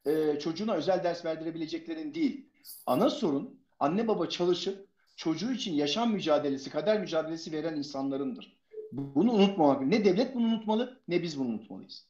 [0.07, 2.49] e, çocuğuna özel ders verdirebileceklerin değil.
[2.87, 8.54] Ana sorun anne baba çalışıp çocuğu için yaşam mücadelesi, kader mücadelesi veren insanlarındır.
[8.97, 9.83] Bunu unutmamak.
[9.83, 12.07] Ne devlet bunu unutmalı ne biz bunu unutmalıyız.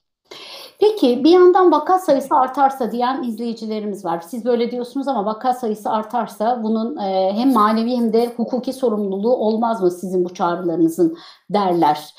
[0.80, 4.20] Peki bir yandan vaka sayısı artarsa diyen izleyicilerimiz var.
[4.20, 9.36] Siz böyle diyorsunuz ama vaka sayısı artarsa bunun e, hem manevi hem de hukuki sorumluluğu
[9.36, 11.18] olmaz mı sizin bu çağrılarınızın
[11.50, 12.14] derler.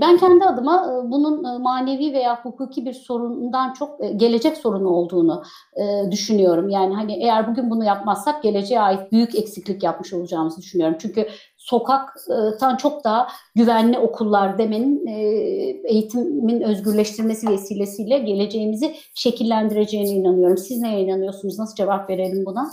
[0.00, 5.42] Ben kendi adıma bunun manevi veya hukuki bir sorundan çok gelecek sorunu olduğunu
[6.10, 6.68] düşünüyorum.
[6.68, 10.96] Yani hani eğer bugün bunu yapmazsak geleceğe ait büyük eksiklik yapmış olacağımızı düşünüyorum.
[11.00, 15.06] Çünkü sokaktan çok daha güvenli okullar demenin
[15.84, 20.58] eğitimin özgürleştirmesi vesilesiyle geleceğimizi şekillendireceğine inanıyorum.
[20.58, 21.58] Siz neye inanıyorsunuz?
[21.58, 22.70] Nasıl cevap verelim buna?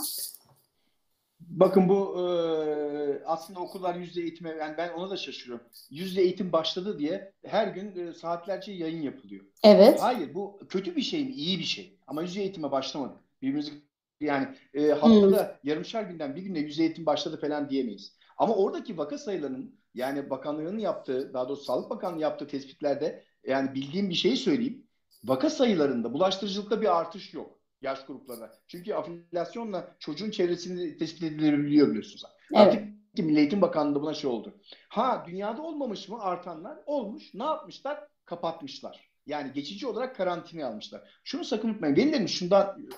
[1.56, 5.66] Bakın bu e, aslında okullar yüzde eğitime yani ben ona da şaşırıyorum.
[5.90, 9.44] Yüzde eğitim başladı diye her gün e, saatlerce yayın yapılıyor.
[9.64, 10.00] Evet.
[10.00, 11.30] Hayır bu kötü bir şey mi?
[11.30, 11.98] İyi bir şey.
[12.06, 13.16] Ama yüzde eğitime başlamadık.
[13.42, 13.72] Birbirimizi
[14.20, 15.70] yani e, haftada hmm.
[15.70, 18.16] yarımşar günden bir günde yüzde eğitim başladı falan diyemeyiz.
[18.38, 24.10] Ama oradaki vaka sayılarının yani bakanlığının yaptığı daha doğrusu Sağlık Bakanlığı yaptığı tespitlerde yani bildiğim
[24.10, 24.86] bir şeyi söyleyeyim.
[25.24, 28.52] Vaka sayılarında bulaştırıcılıkta bir artış yok yaş gruplarına.
[28.68, 32.22] Çünkü afiliasyonla çocuğun çevresini tespit edilebiliyor biliyorsunuz.
[32.54, 32.66] Evet.
[32.66, 32.84] Artık
[33.18, 34.60] Milli Eğitim Bakanlığı buna şey oldu.
[34.88, 36.78] Ha dünyada olmamış mı artanlar?
[36.86, 37.34] Olmuş.
[37.34, 38.04] Ne yapmışlar?
[38.24, 39.10] Kapatmışlar.
[39.26, 41.20] Yani geçici olarak karantinaya almışlar.
[41.24, 41.96] Şunu sakın unutmayın.
[41.96, 42.88] Velilerin şundan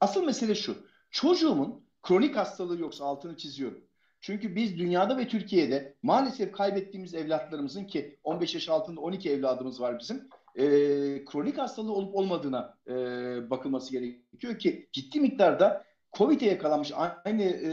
[0.00, 0.76] asıl mesele şu.
[1.10, 3.84] Çocuğumun kronik hastalığı yoksa altını çiziyorum.
[4.20, 9.98] Çünkü biz dünyada ve Türkiye'de maalesef kaybettiğimiz evlatlarımızın ki 15 yaş altında 12 evladımız var
[9.98, 10.64] bizim e,
[11.24, 12.94] kronik hastalığı olup olmadığına e,
[13.50, 16.92] bakılması gerekiyor ki ciddi miktarda COVID'e yakalanmış
[17.24, 17.70] aynı e,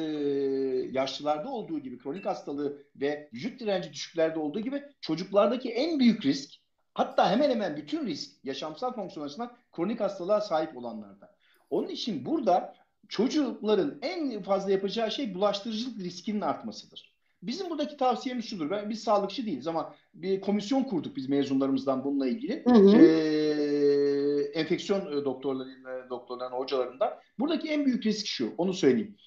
[0.92, 6.54] yaşlılarda olduğu gibi kronik hastalığı ve vücut direnci düşüklerde olduğu gibi çocuklardaki en büyük risk
[6.94, 11.36] hatta hemen hemen bütün risk yaşamsal fonksiyon açısından kronik hastalığa sahip olanlarda.
[11.70, 12.76] Onun için burada
[13.10, 17.15] çocukların en fazla yapacağı şey bulaştırıcılık riskinin artmasıdır.
[17.48, 18.70] Bizim buradaki tavsiyemiz şudur.
[18.70, 22.66] Ben, biz sağlıkçı değiliz ama bir komisyon kurduk biz mezunlarımızdan bununla ilgili.
[22.66, 22.98] Hı hı.
[22.98, 27.14] Ee, enfeksiyon doktorlarının, doktorların, hocalarından.
[27.40, 28.54] Buradaki en büyük risk şu.
[28.58, 29.18] Onu söyleyeyim.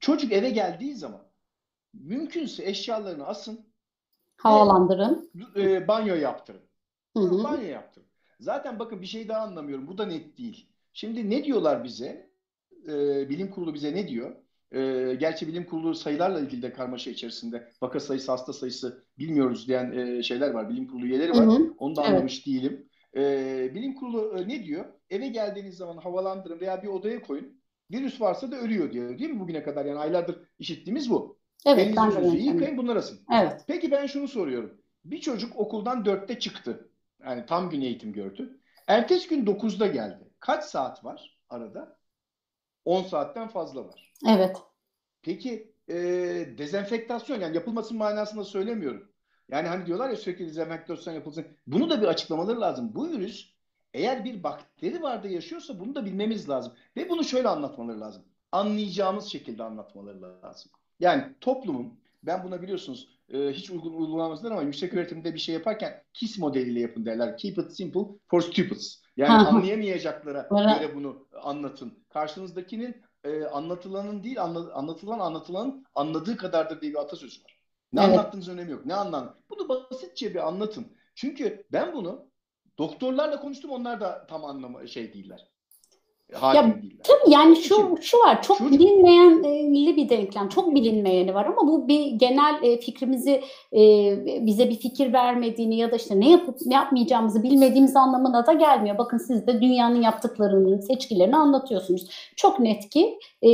[0.00, 1.22] Çocuk eve geldiği zaman
[1.94, 3.72] mümkünse eşyalarını asın.
[4.36, 5.30] Havalandırın.
[5.34, 6.62] Ve, e, banyo yaptırın.
[7.16, 7.44] Hı hı.
[7.44, 8.08] Banyo yaptırın.
[8.40, 9.86] Zaten bakın bir şey daha anlamıyorum.
[9.86, 10.68] Bu da net değil.
[10.92, 12.32] Şimdi ne diyorlar bize?
[12.88, 14.36] Ee, bilim kurulu bize ne diyor?
[14.74, 17.68] E, gerçi bilim kurulu sayılarla ilgili de karmaşa içerisinde.
[17.82, 20.68] Vaka sayısı, hasta sayısı bilmiyoruz diyen e, şeyler var.
[20.68, 21.46] Bilim kurulu üyeleri var.
[21.46, 21.74] Hı hı.
[21.78, 22.46] Onu da anlamış evet.
[22.46, 22.88] değilim.
[23.16, 24.84] E, bilim kurulu e, ne diyor?
[25.10, 27.62] Eve geldiğiniz zaman havalandırın veya bir odaya koyun.
[27.90, 29.18] Virüs varsa da ölüyor diyor.
[29.18, 29.84] Değil mi bugüne kadar?
[29.84, 31.38] Yani aylardır işittiğimiz bu.
[31.66, 31.78] Evet.
[31.78, 33.20] Elinizi yüzünüzü yıkayın bunlar asın.
[33.32, 33.64] Evet.
[33.66, 34.78] Peki ben şunu soruyorum.
[35.04, 36.88] Bir çocuk okuldan dörtte çıktı.
[37.24, 38.58] Yani tam gün eğitim gördü.
[38.86, 40.30] Ertesi gün dokuzda geldi.
[40.40, 41.96] Kaç saat var arada?
[42.84, 44.12] 10 saatten fazla var.
[44.28, 44.56] Evet.
[45.22, 45.94] Peki e,
[46.58, 49.12] dezenfektasyon yani yapılmasının manasında söylemiyorum.
[49.50, 51.46] Yani hani diyorlar ya sürekli dezenfektasyon yapılsın.
[51.66, 52.94] Bunu da bir açıklamaları lazım.
[52.94, 53.52] Bu virüs
[53.94, 56.72] eğer bir bakteri vardı yaşıyorsa bunu da bilmemiz lazım.
[56.96, 58.24] Ve bunu şöyle anlatmaları lazım.
[58.52, 60.72] Anlayacağımız şekilde anlatmaları lazım.
[61.00, 66.02] Yani toplumun ben buna biliyorsunuz e, hiç uygun uygulamamızdır ama yüksek öğretimde bir şey yaparken
[66.12, 67.36] KISS modeliyle yapın derler.
[67.36, 69.01] Keep it simple for stupids.
[69.16, 72.04] Yani anlayamayacaklara göre bunu anlatın.
[72.08, 77.58] Karşınızdakinin e, anlatılanın değil anla, anlatılan anlatılanın anladığı kadardır diye bir atasözü var.
[77.92, 78.18] Ne evet.
[78.18, 78.86] anlattığınız önemi yok.
[78.86, 79.36] Ne anlam?
[79.50, 80.96] Bunu basitçe bir anlatın.
[81.14, 82.28] Çünkü ben bunu
[82.78, 85.51] doktorlarla konuştum onlar da tam anlamı şey değiller
[86.54, 88.72] ya, Tabii yani şu şu var çok Çocuk.
[88.72, 93.42] bilinmeyenli bir denklem çok bilinmeyeni var ama bu bir genel e, fikrimizi
[93.72, 93.80] e,
[94.46, 98.98] bize bir fikir vermediğini ya da işte ne yapıp ne yapmayacağımızı bilmediğimiz anlamına da gelmiyor.
[98.98, 102.08] Bakın siz de dünyanın yaptıklarının seçkilerini anlatıyorsunuz.
[102.36, 103.48] Çok net ki e,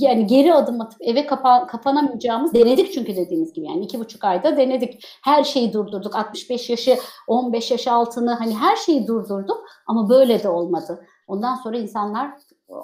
[0.00, 4.56] yani geri adım atıp eve kapa, kapanamayacağımız denedik çünkü dediğimiz gibi yani iki buçuk ayda
[4.56, 5.06] denedik.
[5.24, 10.48] Her şeyi durdurduk 65 yaşı 15 yaş altını hani her şeyi durdurduk ama böyle de
[10.48, 11.06] olmadı.
[11.26, 12.30] Ondan sonra insanlar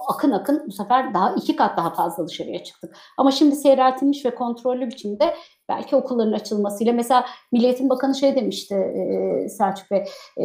[0.09, 2.97] akın akın bu sefer daha iki kat daha fazla dışarıya çıktık.
[3.19, 5.35] Ama şimdi seyreltilmiş ve kontrollü biçimde
[5.69, 10.05] belki okulların açılmasıyla mesela Milliyetin Bakanı şey demişti e, Selçuk Bey
[10.41, 10.45] e,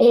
[0.00, 0.06] e,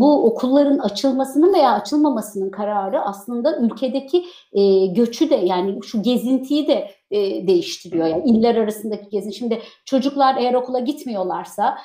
[0.00, 6.90] bu okulların açılmasının veya açılmamasının kararı aslında ülkedeki e, göçü de yani şu gezintiyi de
[7.10, 8.06] e, değiştiriyor.
[8.06, 9.30] Yani iller arasındaki gezin.
[9.30, 11.78] Şimdi çocuklar eğer okula gitmiyorlarsa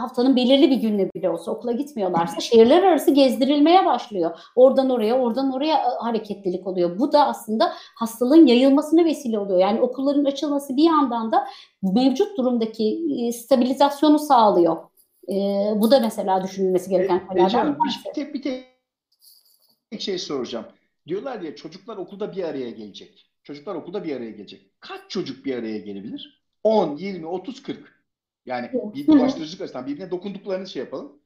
[0.00, 4.38] haftanın belirli bir gününe bile olsa okula gitmiyorlarsa şehirler arası gezdirilmeye başlıyor.
[4.56, 6.98] Oradan oraya, oradan oraya hareketlilik oluyor.
[6.98, 9.58] Bu da aslında hastalığın yayılmasına vesile oluyor.
[9.58, 11.46] Yani okulların açılması bir yandan da
[11.82, 13.00] mevcut durumdaki
[13.32, 14.89] stabilizasyonu sağlıyor.
[15.30, 15.34] E,
[15.76, 20.66] bu da mesela düşünülmesi gereken şeylerden bir tek, bir tek şey soracağım.
[21.06, 23.30] Diyorlar ya çocuklar okulda bir araya gelecek.
[23.42, 24.80] Çocuklar okulda bir araya gelecek.
[24.80, 26.42] Kaç çocuk bir araya gelebilir?
[26.64, 28.00] 10, 20, 30, 40.
[28.46, 31.20] Yani bir bulaştırıcılık açısından birbirine dokunduklarını şey yapalım.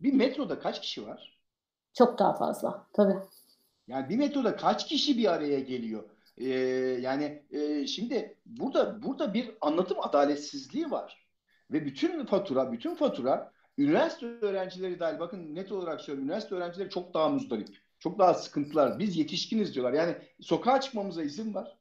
[0.00, 1.40] Bir metroda kaç kişi var?
[1.94, 3.16] Çok daha fazla tabii.
[3.88, 6.04] Yani bir metroda kaç kişi bir araya geliyor?
[6.38, 6.48] Ee,
[7.00, 11.19] yani e, şimdi burada burada bir anlatım adaletsizliği var.
[11.72, 17.14] Ve bütün fatura, bütün fatura üniversite öğrencileri dahil bakın net olarak söylüyorum üniversite öğrencileri çok
[17.14, 17.68] daha muzdarip.
[17.98, 18.98] Çok daha sıkıntılar.
[18.98, 19.92] Biz yetişkiniz diyorlar.
[19.92, 21.78] Yani sokağa çıkmamıza izin var.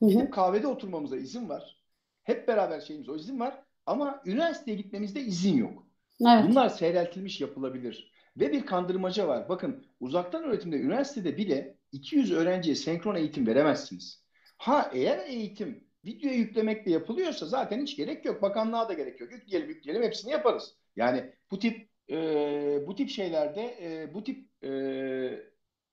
[0.00, 1.82] Gidip kahvede oturmamıza izin var.
[2.22, 3.62] Hep beraber şeyimiz o izin var.
[3.86, 5.86] Ama üniversiteye gitmemizde izin yok.
[6.20, 6.44] Evet.
[6.48, 8.12] Bunlar seyreltilmiş yapılabilir.
[8.36, 9.48] Ve bir kandırmaca var.
[9.48, 14.24] Bakın uzaktan öğretimde üniversitede bile 200 öğrenciye senkron eğitim veremezsiniz.
[14.58, 18.42] Ha eğer eğitim videoya yüklemekle yapılıyorsa zaten hiç gerek yok.
[18.42, 19.32] Bakanlığa da gerek yok.
[19.32, 20.74] Yükleyelim yükleyelim hepsini yaparız.
[20.96, 24.68] Yani bu tip e, bu tip şeylerde e, bu tip e,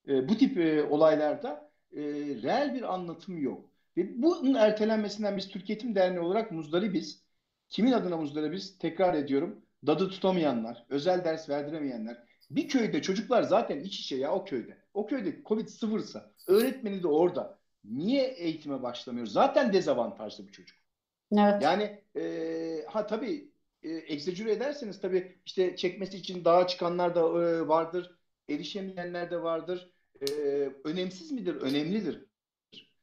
[0.08, 2.02] e, bu tip e, olaylarda e,
[2.44, 3.70] reel bir anlatım yok.
[3.98, 7.26] Ve bunun ertelenmesinden biz Türkiye Eğitim Derneği olarak muzdaribiz.
[7.70, 8.78] Kimin adına muzdaribiz?
[8.78, 9.66] Tekrar ediyorum.
[9.88, 12.18] Dadı tutamayanlar, özel ders verdiremeyenler.
[12.50, 14.78] Bir köyde çocuklar zaten iç içe ya o köyde.
[14.94, 17.60] O köyde Covid sıfırsa, öğretmeni de orada.
[17.90, 19.28] Niye eğitime başlamıyor?
[19.28, 20.78] Zaten dezavantajlı bir çocuk.
[21.38, 21.62] Evet.
[21.62, 23.52] Yani e, ha tabii
[23.84, 28.12] e, egzecüre ederseniz tabii işte çekmesi için dağa çıkanlar da e, vardır.
[28.50, 29.92] Erişemeyenler de vardır.
[30.22, 30.26] E,
[30.84, 31.56] önemsiz midir?
[31.56, 32.26] Önemlidir.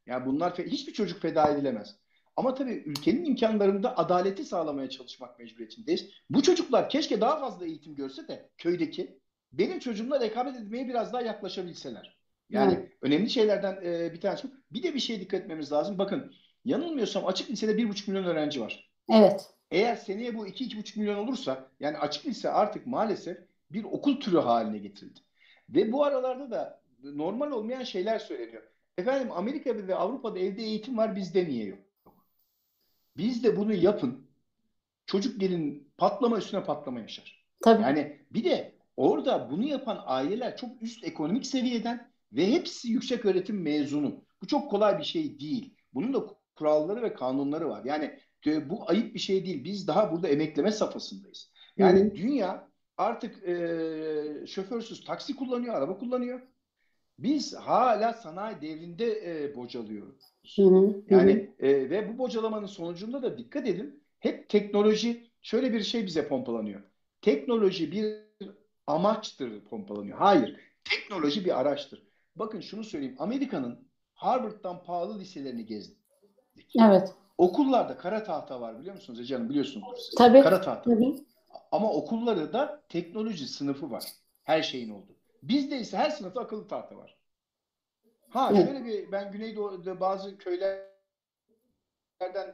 [0.06, 1.96] Yani bunlar hiçbir çocuk feda edilemez.
[2.36, 6.10] Ama tabii ülkenin imkanlarında adaleti sağlamaya çalışmak mecburiyetindeyiz.
[6.30, 9.20] Bu çocuklar keşke daha fazla eğitim görse de köydeki
[9.52, 12.21] benim çocuğumla rekabet etmeye biraz daha yaklaşabilseler.
[12.52, 12.92] Yani evet.
[13.02, 14.48] önemli şeylerden e, bir tanesi.
[14.72, 15.98] Bir de bir şey dikkat etmemiz lazım.
[15.98, 16.32] Bakın
[16.64, 18.90] yanılmıyorsam açık lisede 1,5 milyon öğrenci var.
[19.10, 19.50] Evet.
[19.70, 23.38] Eğer seneye bu 2-2,5 milyon olursa yani açık lise artık maalesef
[23.70, 25.20] bir okul türü haline getirildi.
[25.68, 28.62] Ve bu aralarda da normal olmayan şeyler söyleniyor.
[28.98, 31.78] Efendim Amerika'da ve Avrupa'da evde eğitim var bizde niye yok?
[33.16, 34.26] Biz de bunu yapın.
[35.06, 37.44] Çocuk gelin patlama üstüne patlama yaşar.
[37.60, 37.82] Tabii.
[37.82, 43.62] Yani bir de orada bunu yapan aileler çok üst ekonomik seviyeden ve hepsi yüksek öğretim
[43.62, 44.24] mezunu.
[44.42, 45.74] Bu çok kolay bir şey değil.
[45.94, 47.84] Bunun da kuralları ve kanunları var.
[47.84, 49.64] Yani e, bu ayıp bir şey değil.
[49.64, 51.52] Biz daha burada emekleme safhasındayız.
[51.76, 52.14] Yani Hı-hı.
[52.14, 56.40] dünya artık e, şoförsüz taksi kullanıyor, araba kullanıyor.
[57.18, 60.34] Biz hala sanayi devrinde e, bocalıyoruz.
[60.56, 61.66] Hı hı, yani hı.
[61.66, 66.80] E, ve bu bocalamanın sonucunda da dikkat edin hep teknoloji şöyle bir şey bize pompalanıyor.
[67.20, 68.16] Teknoloji bir
[68.86, 70.18] amaçtır pompalanıyor.
[70.18, 70.60] Hayır.
[70.84, 72.02] Teknoloji bir araçtır.
[72.36, 73.16] Bakın şunu söyleyeyim.
[73.18, 75.98] Amerika'nın Harvard'dan pahalı liselerini gezdik.
[76.88, 77.14] Evet.
[77.38, 79.48] Okullarda kara tahta var biliyor musunuz Ece Hanım?
[79.48, 79.86] Biliyorsunuz.
[79.96, 80.14] Siz.
[80.14, 80.42] Tabii.
[80.42, 80.90] Kara tahta.
[80.90, 81.14] Tabii.
[81.72, 84.04] Ama okulları da teknoloji sınıfı var.
[84.44, 85.16] Her şeyin olduğu.
[85.42, 87.16] Bizde ise her sınıfta akıllı tahta var.
[88.28, 88.66] Ha evet.
[88.66, 90.86] şöyle bir ben Güneydoğu'da bazı köylerden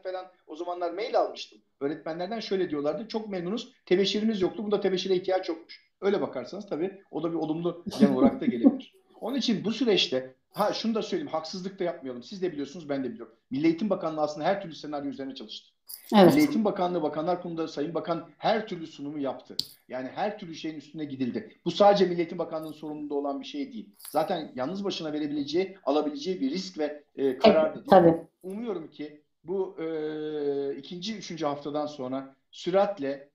[0.02, 1.58] falan o zamanlar mail almıştım.
[1.80, 3.08] Öğretmenlerden şöyle diyorlardı.
[3.08, 3.72] Çok memnunuz.
[3.86, 4.64] Tebeşirimiz yoktu.
[4.64, 5.88] Bunda tebeşire ihtiyaç yokmuş.
[6.00, 8.94] Öyle bakarsanız tabii o da bir olumlu yan olarak da gelebilir.
[9.20, 12.22] Onun için bu süreçte ha şunu da söyleyeyim haksızlık da yapmayalım.
[12.22, 13.34] Siz de biliyorsunuz ben de biliyorum.
[13.50, 15.68] Milli Eğitim Bakanlığı aslında her türlü senaryo üzerine çalıştı.
[16.16, 16.26] Evet.
[16.26, 19.56] Milli Eğitim Bakanlığı, Bakanlar Kurulu'nda Sayın Bakan her türlü sunumu yaptı.
[19.88, 21.56] Yani her türlü şeyin üstüne gidildi.
[21.64, 23.88] Bu sadece Milli Eğitim Bakanlığı'nın sorumluluğunda olan bir şey değil.
[24.10, 28.14] Zaten yalnız başına verebileceği, alabileceği bir risk ve e, karar evet, Tabii.
[28.42, 33.28] Umuyorum ki bu e, ikinci, üçüncü haftadan sonra süratle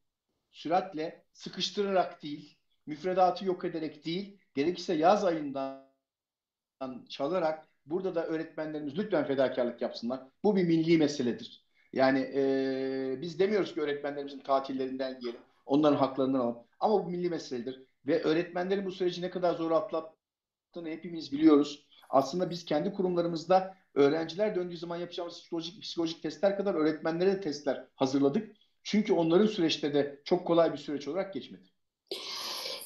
[0.52, 5.84] süratle sıkıştırarak değil, müfredatı yok ederek değil, gerekirse yaz ayından
[7.10, 10.22] çalarak burada da öğretmenlerimiz lütfen fedakarlık yapsınlar.
[10.44, 11.64] Bu bir milli meseledir.
[11.94, 15.42] Yani e, biz demiyoruz ki öğretmenlerimizin tatillerinden yiyelim.
[15.66, 16.64] Onların haklarından alalım.
[16.80, 17.84] Ama bu milli meseledir.
[18.08, 21.88] Ve öğretmenlerin bu süreci ne kadar zor atlattığını hepimiz biliyoruz.
[22.10, 27.88] Aslında biz kendi kurumlarımızda öğrenciler döndüğü zaman yapacağımız psikolojik, psikolojik testler kadar öğretmenlere de testler
[27.96, 28.56] hazırladık.
[28.84, 31.73] Çünkü onların süreçte de çok kolay bir süreç olarak geçmedi.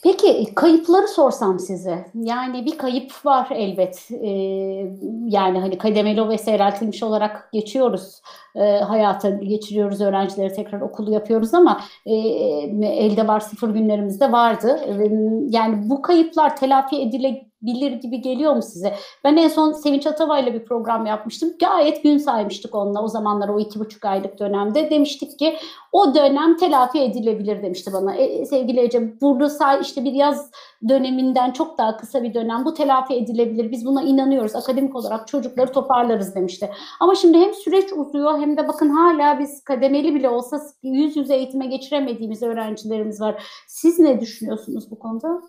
[0.04, 2.06] Peki kayıpları sorsam size.
[2.16, 4.10] Yani bir kayıp var elbet.
[4.12, 4.28] Ee,
[5.26, 8.22] yani hani kademeli ve seyreltilmiş olarak geçiyoruz.
[8.56, 10.02] E, hayata geçiriyoruz.
[10.02, 12.14] Öğrencileri tekrar okulu yapıyoruz ama e,
[12.84, 14.80] elde var sıfır günlerimizde vardı.
[14.86, 14.94] E,
[15.50, 18.96] yani bu kayıplar telafi edilebilir bilir gibi geliyor mu size?
[19.24, 21.54] Ben en son Sevinç Atavay'la bir program yapmıştım.
[21.60, 24.90] Gayet gün saymıştık onunla o zamanlar o iki buçuk aylık dönemde.
[24.90, 25.56] Demiştik ki
[25.92, 28.16] o dönem telafi edilebilir demişti bana.
[28.16, 30.52] E, sevgili Ece burada işte bir yaz
[30.90, 33.72] döneminden çok daha kısa bir dönem bu telafi edilebilir.
[33.72, 34.56] Biz buna inanıyoruz.
[34.56, 36.70] Akademik olarak çocukları toparlarız demişti.
[37.00, 41.36] Ama şimdi hem süreç uzuyor hem de bakın hala biz kademeli bile olsa yüz yüze
[41.36, 43.44] eğitime geçiremediğimiz öğrencilerimiz var.
[43.68, 45.42] Siz ne düşünüyorsunuz bu konuda?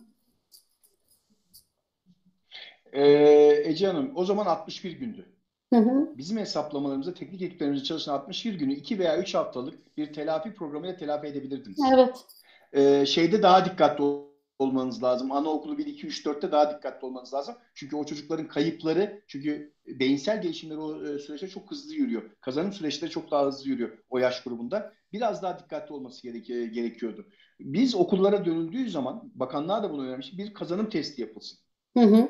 [2.93, 5.27] Ee, Ece Hanım o zaman 61 gündü.
[5.73, 6.19] Hı hı.
[6.19, 11.27] Bizim hesaplamalarımızda teknik ekiplerimizde çalışan 61 günü 2 veya 3 haftalık bir telafi programıyla telafi
[11.27, 11.79] edebilirdiniz.
[11.95, 12.17] Evet.
[12.73, 14.05] Ee, şeyde daha dikkatli
[14.59, 15.33] olmanız lazım.
[15.33, 17.55] Anaokulu 1, 2, 3, 4'te daha dikkatli olmanız lazım.
[17.75, 22.23] Çünkü o çocukların kayıpları, çünkü beyinsel gelişimleri o e, süreçte çok hızlı yürüyor.
[22.41, 24.93] Kazanım süreçleri çok daha hızlı yürüyor o yaş grubunda.
[25.13, 27.27] Biraz daha dikkatli olması gerek, gerekiyordu.
[27.61, 31.59] Biz okullara dönüldüğü zaman, bakanlar da bunu önermiş, bir kazanım testi yapılsın.
[31.97, 32.29] Hı hı.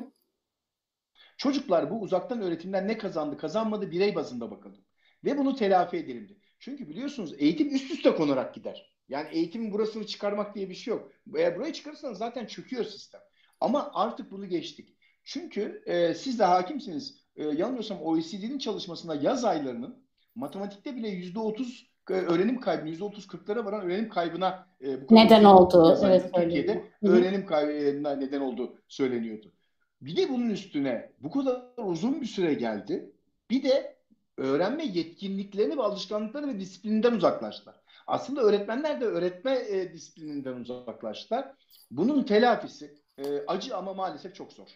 [1.39, 4.81] Çocuklar bu uzaktan öğretimden ne kazandı, kazanmadı birey bazında bakalım.
[5.25, 6.39] Ve bunu telafi edelim.
[6.59, 8.93] Çünkü biliyorsunuz eğitim üst üste konarak gider.
[9.09, 11.13] Yani eğitimin burasını çıkarmak diye bir şey yok.
[11.37, 13.21] Eğer burayı çıkarırsanız zaten çöküyor sistem.
[13.61, 14.97] Ama artık bunu geçtik.
[15.25, 17.25] Çünkü e, siz de hakimsiniz.
[17.37, 23.27] E, yanılmıyorsam OECD'nin çalışmasında yaz aylarının matematikte bile yüzde otuz e, öğrenim kaybı, yüzde otuz
[23.27, 25.99] kırklara varan öğrenim kaybına e, bu neden oldu.
[26.05, 29.53] Evet, Türkiye'de öğrenim kaybına neden olduğu söyleniyordu.
[30.01, 33.13] Bir de bunun üstüne bu kadar uzun bir süre geldi.
[33.51, 33.97] Bir de
[34.37, 37.77] öğrenme yetkinliklerini ve alışkanlıkları ve disiplininden uzaklaştılar.
[38.07, 41.55] Aslında öğretmenler de öğretme e, disiplininden uzaklaştılar.
[41.91, 44.69] Bunun telafisi e, acı ama maalesef çok zor.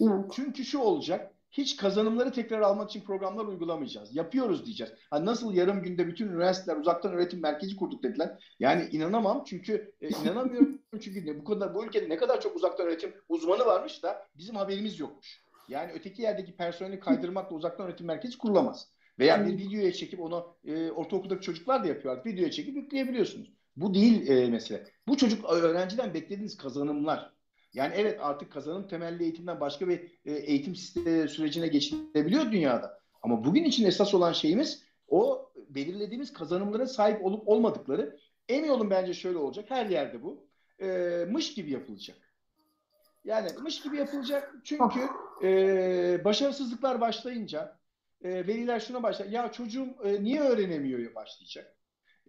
[0.00, 0.24] Evet.
[0.32, 4.16] Çünkü şu olacak, hiç kazanımları tekrar almak için programlar uygulamayacağız.
[4.16, 4.92] Yapıyoruz diyeceğiz.
[5.10, 8.54] Ha nasıl yarım günde bütün üniversiteler uzaktan öğretim merkezi kurduk dediler.
[8.60, 12.86] Yani inanamam çünkü e, inanamıyorum çünkü ne, bu kadar bu ülkede ne kadar çok uzaktan
[12.86, 15.46] öğretim uzmanı varmış da bizim haberimiz yokmuş.
[15.68, 18.88] Yani öteki yerdeki personeli kaydırmakla uzaktan öğretim merkezi kurulamaz.
[19.18, 22.26] Veya bir videoya çekip onu e, ortaokuldaki çocuklar da yapıyor artık.
[22.26, 23.52] Videoya çekip yükleyebiliyorsunuz.
[23.76, 24.84] Bu değil e, mesele.
[25.08, 27.35] Bu çocuk öğrenciden beklediğiniz kazanımlar.
[27.76, 30.76] Yani evet artık kazanım temelli eğitimden başka bir e, eğitim
[31.28, 33.00] sürecine geçilebiliyor dünyada.
[33.22, 38.18] Ama bugün için esas olan şeyimiz o belirlediğimiz kazanımlara sahip olup olmadıkları.
[38.48, 39.64] Emin olun bence şöyle olacak.
[39.68, 40.46] Her yerde bu.
[40.80, 40.88] E,
[41.30, 42.16] mış gibi yapılacak.
[43.24, 45.00] Yani mış gibi yapılacak çünkü
[45.42, 47.78] e, başarısızlıklar başlayınca
[48.22, 49.26] e, veliler şuna başlar.
[49.26, 51.76] Ya çocuğum e, niye öğrenemiyor başlayacak.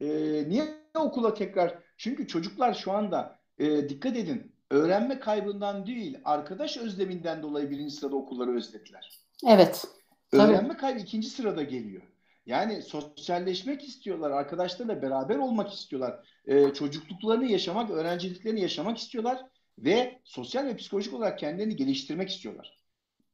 [0.01, 0.07] E,
[0.49, 1.79] niye okula tekrar?
[1.97, 8.15] Çünkü çocuklar şu anda e, dikkat edin öğrenme kaybından değil arkadaş özleminden dolayı birinci sırada
[8.15, 9.09] okulları özlediler.
[9.47, 9.85] Evet.
[10.31, 10.77] Öğrenme tabii.
[10.77, 12.01] kaybı ikinci sırada geliyor.
[12.45, 16.27] Yani sosyalleşmek istiyorlar, arkadaşlarla beraber olmak istiyorlar.
[16.45, 19.45] Ee, çocukluklarını yaşamak, öğrenciliklerini yaşamak istiyorlar
[19.79, 22.79] ve sosyal ve psikolojik olarak kendilerini geliştirmek istiyorlar.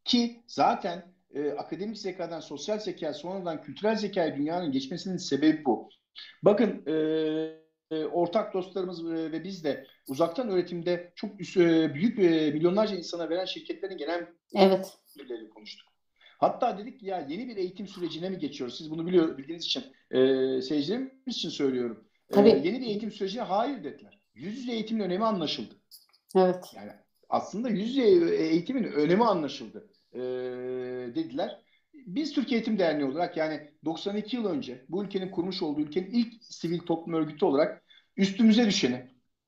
[0.06, 5.90] Ki zaten e, akademik zekadan sosyal zeka sonradan kültürel zekaya dünyanın geçmesinin sebebi bu.
[6.44, 6.94] Bakın e,
[8.06, 13.46] ortak dostlarımız e, ve biz de uzaktan öğretimde çok e, büyük e, milyonlarca insana veren
[13.46, 14.98] şirketlerin genel evet.
[15.54, 15.94] konuştuk.
[16.38, 18.78] Hatta dedik ki ya yeni bir eğitim sürecine mi geçiyoruz?
[18.78, 20.18] Siz bunu biliyor, bildiğiniz için e,
[20.62, 22.08] seyircilerimiz için söylüyorum.
[22.30, 22.50] E, Tabii.
[22.50, 24.20] E, yeni bir eğitim sürecine hayır dediler.
[24.34, 25.76] Yüz yüze eğitimin önemi anlaşıldı.
[26.36, 26.66] Evet.
[26.76, 26.92] Yani
[27.30, 30.20] aslında yüz yüze eğitimin önemi anlaşıldı e,
[31.16, 31.60] dediler.
[31.94, 36.44] Biz Türkiye Eğitim Derneği olarak yani 92 yıl önce bu ülkenin kurmuş olduğu ülkenin ilk
[36.44, 37.83] sivil toplum örgütü olarak
[38.18, 39.06] üstümüze düşeni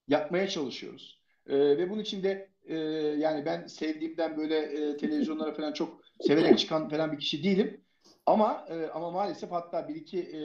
[0.08, 1.22] yapmaya çalışıyoruz.
[1.48, 2.76] E, ve bunun için de e,
[3.20, 7.82] yani ben sevdiğimden böyle e, televizyonlara falan çok severek çıkan falan bir kişi değilim.
[8.26, 10.40] Ama e, ama maalesef hatta bir iki e,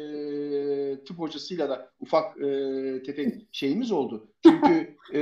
[1.05, 4.33] tıp hocasıyla da ufak e, tefek şeyimiz oldu.
[4.43, 5.19] Çünkü e,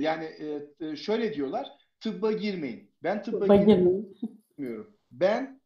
[0.00, 0.28] yani
[0.80, 1.68] e, şöyle diyorlar
[2.00, 2.90] tıbba girmeyin.
[3.02, 4.96] Ben tıbba girmiyorum.
[5.10, 5.60] Ben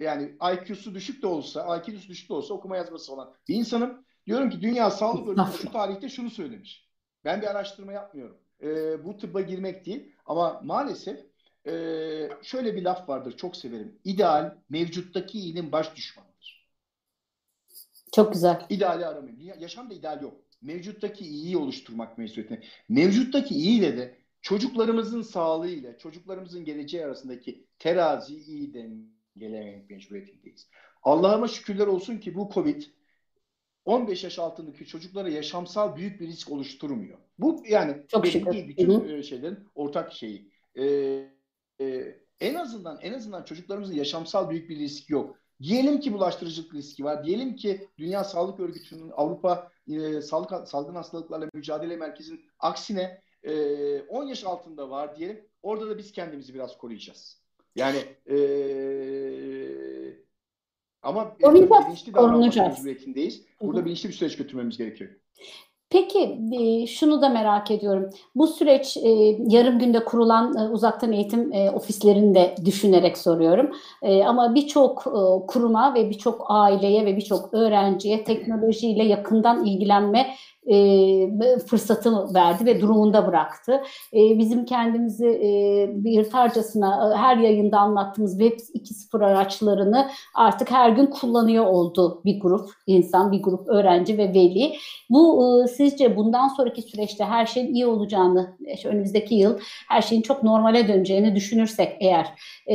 [0.00, 4.05] yani IQ'su düşük de olsa, IQ'su düşük de olsa okuma yazması olan bir insanım.
[4.26, 6.88] Diyorum ki Dünya Sağlık Örgütü şu tarihte şunu söylemiş.
[7.24, 8.38] Ben bir araştırma yapmıyorum.
[8.62, 11.20] E, bu tıbba girmek değil ama maalesef
[11.66, 11.72] e,
[12.42, 13.98] şöyle bir laf vardır çok severim.
[14.04, 16.66] İdeal mevcuttaki iyinin baş düşmanıdır.
[18.14, 18.66] Çok güzel.
[18.70, 19.40] İdeali aramayın.
[19.40, 20.34] Yaşamda ideal yok.
[20.62, 22.62] Mevcuttaki iyiyi oluşturmak mecburiyetine.
[22.88, 30.68] Mevcuttaki iyi ile de çocuklarımızın sağlığı ile çocuklarımızın geleceği arasındaki terazi iyi dengelemek mecburiyetindeyiz.
[31.02, 32.82] Allah'ıma şükürler olsun ki bu Covid
[33.86, 37.18] 15 yaş altındaki çocuklara yaşamsal büyük bir risk oluşturmuyor.
[37.38, 39.12] Bu yani Çok belki bütün Hı-hı.
[39.12, 40.50] E, şeylerin ortak şeyi.
[40.78, 40.84] Ee,
[41.80, 45.36] e, en azından en azından çocuklarımızın yaşamsal büyük bir riski yok.
[45.62, 47.24] Diyelim ki bulaştırıcılık riski var.
[47.24, 54.26] Diyelim ki Dünya Sağlık Örgütü'nün Avrupa e, Sağlık Salgın Hastalıklarla Mücadele Merkezi'nin aksine e, 10
[54.26, 55.46] yaş altında var diyelim.
[55.62, 57.42] Orada da biz kendimizi biraz koruyacağız.
[57.76, 58.36] Yani e,
[61.06, 63.42] ama bilinçli davranmak mecburiyetindeyiz.
[63.60, 65.10] Burada bilinçli bir süreç götürmemiz gerekiyor.
[65.90, 68.10] Peki e, şunu da merak ediyorum.
[68.34, 69.08] Bu süreç e,
[69.48, 73.70] yarım günde kurulan e, uzaktan eğitim ofislerini de düşünerek soruyorum.
[74.26, 75.04] Ama birçok
[75.48, 80.26] kuruma ve birçok aileye ve birçok öğrenciye teknolojiyle yakından ilgilenme
[80.66, 83.82] e, fırsatı verdi ve durumunda bıraktı.
[84.12, 85.48] E, bizim kendimizi e,
[86.10, 92.70] yırtarcasına e, her yayında anlattığımız Web 2.0 araçlarını artık her gün kullanıyor oldu bir grup
[92.86, 94.72] insan, bir grup öğrenci ve veli.
[95.10, 99.58] Bu e, sizce bundan sonraki süreçte her şeyin iyi olacağını, işte önümüzdeki yıl
[99.88, 102.26] her şeyin çok normale döneceğini düşünürsek eğer
[102.66, 102.74] e,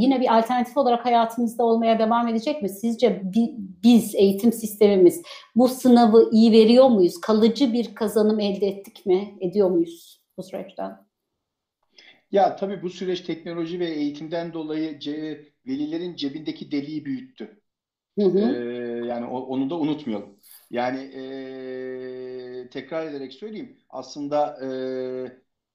[0.00, 2.68] yine bir alternatif olarak hayatımızda olmaya devam edecek mi?
[2.68, 3.54] Sizce bi,
[3.84, 5.22] biz eğitim sistemimiz
[5.56, 7.20] bu sınavı iyi veriyor muyuz?
[7.20, 9.38] Kalıcı bir kazanım elde ettik mi?
[9.40, 11.10] Ediyor muyuz bu süreçten?
[12.32, 17.60] Ya tabii bu süreç teknoloji ve eğitimden dolayı ce, velilerin cebindeki deliği büyüttü.
[18.18, 18.38] Hı hı.
[18.38, 20.38] Ee, yani onu da unutmayalım.
[20.70, 23.78] Yani e, tekrar ederek söyleyeyim.
[23.90, 24.68] Aslında e,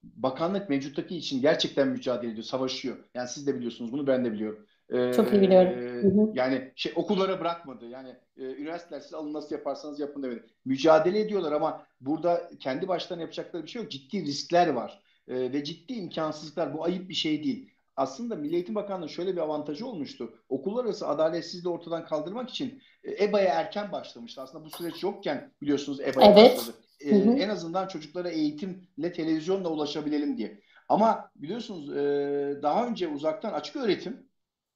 [0.02, 2.96] bakanlık mevcuttaki için gerçekten mücadele ediyor, savaşıyor.
[3.14, 4.66] Yani siz de biliyorsunuz bunu, ben de biliyorum.
[4.90, 6.32] Ee, Çok iyi biliyorum.
[6.34, 7.88] Yani şey okullara bırakmadı.
[7.88, 10.42] Yani e, üniversiteler siz alın nasıl yaparsanız yapın demedi.
[10.64, 13.90] Mücadele ediyorlar ama burada kendi başlarına yapacakları bir şey yok.
[13.90, 15.02] Ciddi riskler var.
[15.28, 16.74] E, ve ciddi imkansızlıklar.
[16.74, 20.34] Bu ayıp bir şey değil aslında Milli Eğitim Bakanlığı şöyle bir avantajı olmuştu.
[20.48, 24.42] Okullar arası adaletsizliği ortadan kaldırmak için e, EBA'ya erken başlamıştı.
[24.42, 26.58] Aslında bu süreç yokken biliyorsunuz EBA'ya evet.
[26.58, 26.76] başladı.
[27.00, 27.32] E, hı hı.
[27.32, 30.60] En azından çocuklara eğitimle, televizyonla ulaşabilelim diye.
[30.88, 34.25] Ama biliyorsunuz e, daha önce uzaktan açık öğretim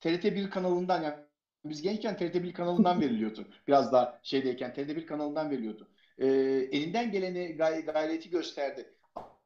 [0.01, 1.15] TRT1 kanalından yani
[1.65, 3.49] biz gençken TRT1 kanalından veriliyordu.
[3.69, 5.89] Biraz daha şeydeyken TRT1 kanalından veriliyordu.
[6.19, 6.27] E,
[6.73, 8.95] elinden geleni gay gayreti gösterdi.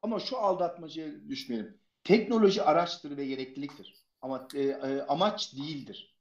[0.03, 1.79] Ama şu aldatmacıya düşmeyelim.
[2.05, 4.05] Teknoloji araçtır ve gerekliliktir.
[4.23, 6.15] Ama e, e, amaç değildir.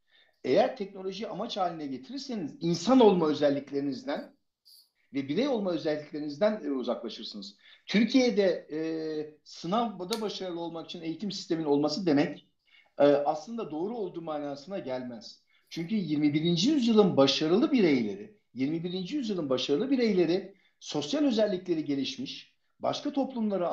[0.44, 4.36] Eğer teknoloji amaç haline getirirseniz insan olma özelliklerinizden
[5.14, 7.56] ve birey olma özelliklerinizden e, uzaklaşırsınız.
[7.86, 8.80] Türkiye'de e,
[9.44, 12.48] sınavda başarılı olmak için eğitim sistemin olması demek
[13.00, 15.44] e, aslında doğru olduğu manasına gelmez.
[15.70, 16.44] Çünkü 21.
[16.44, 19.10] yüzyılın başarılı bireyleri, 21.
[19.10, 23.68] yüzyılın başarılı bireyleri sosyal özellikleri gelişmiş, başka toplumları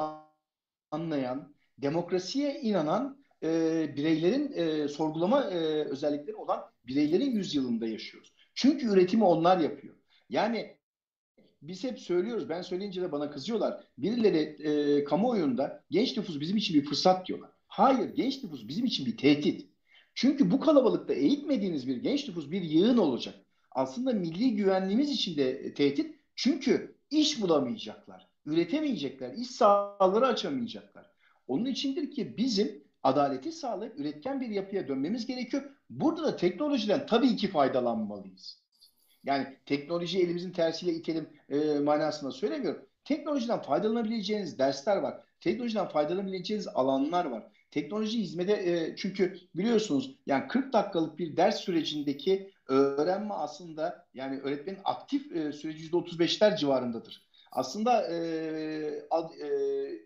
[0.91, 3.49] anlayan, demokrasiye inanan e,
[3.97, 8.35] bireylerin e, sorgulama e, özellikleri olan bireylerin yüzyılında yaşıyoruz.
[8.55, 9.95] Çünkü üretimi onlar yapıyor.
[10.29, 10.77] Yani
[11.63, 13.85] biz hep söylüyoruz, ben söyleyince de bana kızıyorlar.
[13.99, 17.50] Birileri e, kamuoyunda genç nüfus bizim için bir fırsat diyorlar.
[17.71, 19.71] Hayır, genç nüfus bizim için bir tehdit.
[20.15, 23.35] Çünkü bu kalabalıkta eğitmediğiniz bir genç nüfus bir yığın olacak.
[23.71, 26.17] Aslında milli güvenliğimiz için de tehdit.
[26.37, 31.11] Çünkü iş bulamayacaklar, üretemeyecekler, iş sahaları açamayacaklar.
[31.47, 35.63] Onun içindir ki bizim adaleti sağlayıp üretken bir yapıya dönmemiz gerekiyor.
[35.91, 38.63] Burada da teknolojiden tabii ki faydalanmalıyız.
[39.25, 42.87] Yani teknoloji elimizin tersiyle itelim e, manasında söylemiyorum.
[43.05, 45.21] Teknolojiden faydalanabileceğiniz dersler var.
[45.41, 47.60] Teknolojiden faydalanabileceğiniz alanlar var.
[47.71, 54.81] Teknoloji hizmete e, çünkü biliyorsunuz yani 40 dakikalık bir ders sürecindeki öğrenme aslında yani öğretmenin
[54.85, 57.31] aktif e, süreci %35'ler civarındadır.
[57.53, 59.49] Aslında e, ad, e,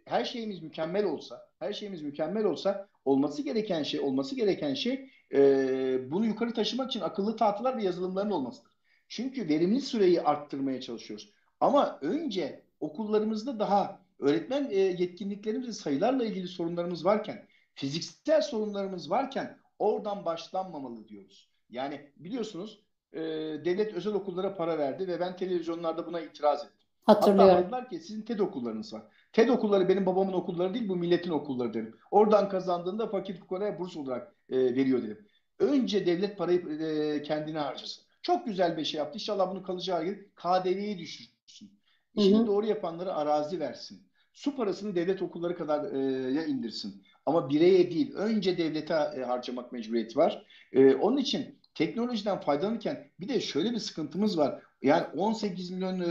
[0.04, 6.10] her şeyimiz mükemmel olsa, her şeyimiz mükemmel olsa olması gereken şey, olması gereken şey e,
[6.10, 8.72] bunu yukarı taşımak için akıllı tahtalar ve yazılımların olmasıdır.
[9.08, 11.32] Çünkü verimli süreyi arttırmaya çalışıyoruz.
[11.60, 19.58] Ama önce okullarımızda daha öğretmen e, yetkinliklerimiz ve sayılarla ilgili sorunlarımız varken, fiziksel sorunlarımız varken
[19.78, 21.50] oradan başlanmamalı diyoruz.
[21.70, 23.20] Yani biliyorsunuz e,
[23.64, 26.84] devlet özel okullara para verdi ve ben televizyonlarda buna itiraz ettim.
[27.04, 27.50] Hatırlıyorum.
[27.50, 29.02] Hatta dediler ki sizin TED okullarınız var.
[29.32, 31.96] TED okulları benim babamın okulları değil bu milletin okulları dedim.
[32.10, 35.26] Oradan kazandığında fakir fukaraya burs olarak e, veriyor dedim.
[35.58, 38.04] Önce devlet parayı e, kendine harcasın.
[38.22, 39.14] Çok güzel bir şey yaptı.
[39.14, 40.26] İnşallah bunu kalıcı hale gelir.
[40.34, 41.78] KDV'yi düşürsün.
[42.14, 42.46] İşini Hı-hı.
[42.46, 44.06] doğru yapanlara arazi versin.
[44.32, 45.98] Su parasını devlet okulları kadar e,
[46.32, 47.02] ya indirsin.
[47.26, 48.14] Ama bireye değil.
[48.14, 50.46] Önce devlete e, harcamak mecburiyeti var.
[50.72, 54.62] E, onun için teknolojiden faydalanırken bir de şöyle bir sıkıntımız var.
[54.82, 56.06] Yani 18 milyon e,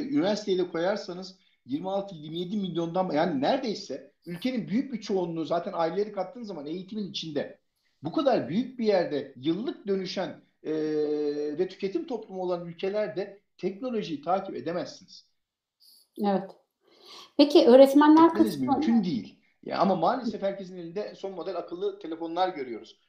[0.00, 7.10] üniversiteyle koyarsanız 26-27 milyondan yani neredeyse ülkenin büyük bir çoğunluğu zaten aileleri kattığın zaman eğitimin
[7.10, 7.58] içinde.
[8.02, 10.72] Bu kadar büyük bir yerde yıllık dönüşen e,
[11.58, 15.26] ve tüketim toplumu olan ülkelerde teknolojiyi takip edemezsiniz.
[16.24, 16.50] Evet.
[17.36, 18.72] Peki öğretmenler kısmı...
[18.72, 19.39] mümkün değil.
[19.62, 23.00] Ya ama maalesef herkesin elinde son model akıllı telefonlar görüyoruz.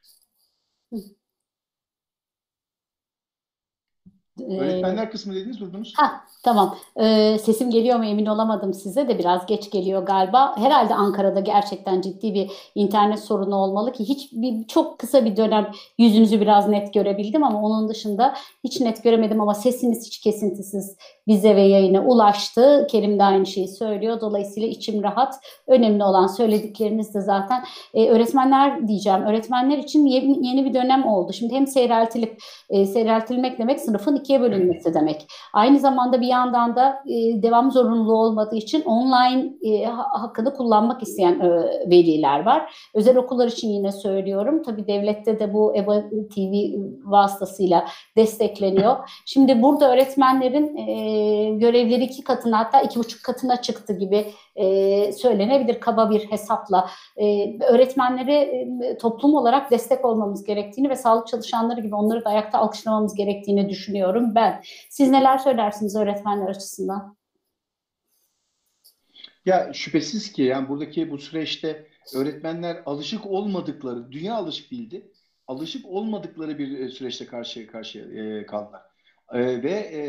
[4.49, 5.93] Öğretmenler kısmı dediniz durdunuz.
[5.97, 6.77] Ha, tamam.
[6.99, 10.57] Ee, sesim geliyor mu emin olamadım size de biraz geç geliyor galiba.
[10.57, 15.71] Herhalde Ankara'da gerçekten ciddi bir internet sorunu olmalı ki hiç bir, çok kısa bir dönem
[15.97, 18.33] yüzünüzü biraz net görebildim ama onun dışında
[18.63, 20.97] hiç net göremedim ama sesiniz hiç kesintisiz
[21.31, 22.87] bize ve yayına ulaştı.
[22.91, 24.21] Kerim de aynı şeyi söylüyor.
[24.21, 25.35] Dolayısıyla içim rahat.
[25.67, 27.63] Önemli olan söyledikleriniz de zaten
[27.93, 29.21] e, öğretmenler diyeceğim.
[29.21, 31.33] Öğretmenler için yeni, yeni bir dönem oldu.
[31.33, 32.37] Şimdi hem seyreltilip
[32.69, 35.27] e, seyreltilmek demek sınıfın ikiye bölünmesi demek.
[35.53, 41.39] Aynı zamanda bir yandan da e, devam zorunluluğu olmadığı için online e, hakkını kullanmak isteyen
[41.39, 41.49] e,
[41.89, 42.89] veliler var.
[42.93, 44.63] Özel okullar için yine söylüyorum.
[44.63, 46.53] Tabii devlette de bu EBA TV
[47.05, 47.85] vasıtasıyla
[48.17, 48.95] destekleniyor.
[49.25, 51.20] Şimdi burada öğretmenlerin e,
[51.59, 56.89] görevleri iki katına hatta iki buçuk katına çıktı gibi e, söylenebilir kaba bir hesapla.
[57.17, 62.57] E, öğretmenlere e, toplum olarak destek olmamız gerektiğini ve sağlık çalışanları gibi onları da ayakta
[62.57, 64.61] alkışlamamız gerektiğini düşünüyorum ben.
[64.89, 67.17] Siz neler söylersiniz öğretmenler açısından?
[69.45, 75.11] Ya şüphesiz ki yani buradaki bu süreçte öğretmenler alışık olmadıkları, dünya alışık değildi.
[75.47, 78.90] Alışık olmadıkları bir e, süreçte karşı karşıya e, kaldılar.
[79.33, 79.99] E, ve e,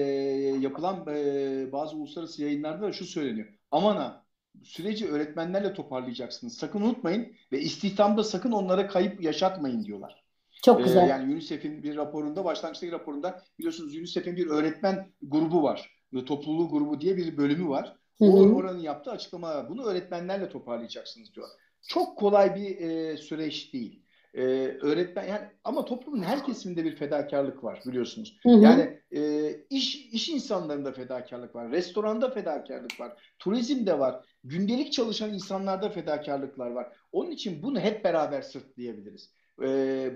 [0.60, 3.48] yapılan e, bazı uluslararası yayınlarda da şu söyleniyor.
[3.70, 4.24] Aman ha
[4.62, 6.56] süreci öğretmenlerle toparlayacaksınız.
[6.56, 10.22] Sakın unutmayın ve istihdamda sakın onlara kayıp yaşatmayın diyorlar.
[10.62, 11.06] Çok güzel.
[11.06, 15.90] Ee, yani UNICEF'in bir raporunda, başlangıçtaki raporunda biliyorsunuz UNICEF'in bir öğretmen grubu var.
[16.26, 17.96] Topluluğu grubu diye bir bölümü var.
[18.18, 18.30] Hı hı.
[18.30, 21.48] O oranın yaptığı açıklama bunu öğretmenlerle toparlayacaksınız diyor.
[21.88, 24.01] Çok kolay bir e, süreç değil.
[24.34, 24.42] E,
[24.82, 28.38] öğretmen yani ama toplumun her kesiminde bir fedakarlık var biliyorsunuz.
[28.42, 28.62] Hı hı.
[28.62, 35.90] Yani e, iş iş insanlarında fedakarlık var, restoranda fedakarlık var, turizmde var, gündelik çalışan insanlarda
[35.90, 36.92] fedakarlıklar var.
[37.12, 39.32] Onun için bunu hep beraber sırtlayabiliriz.
[39.62, 39.66] E,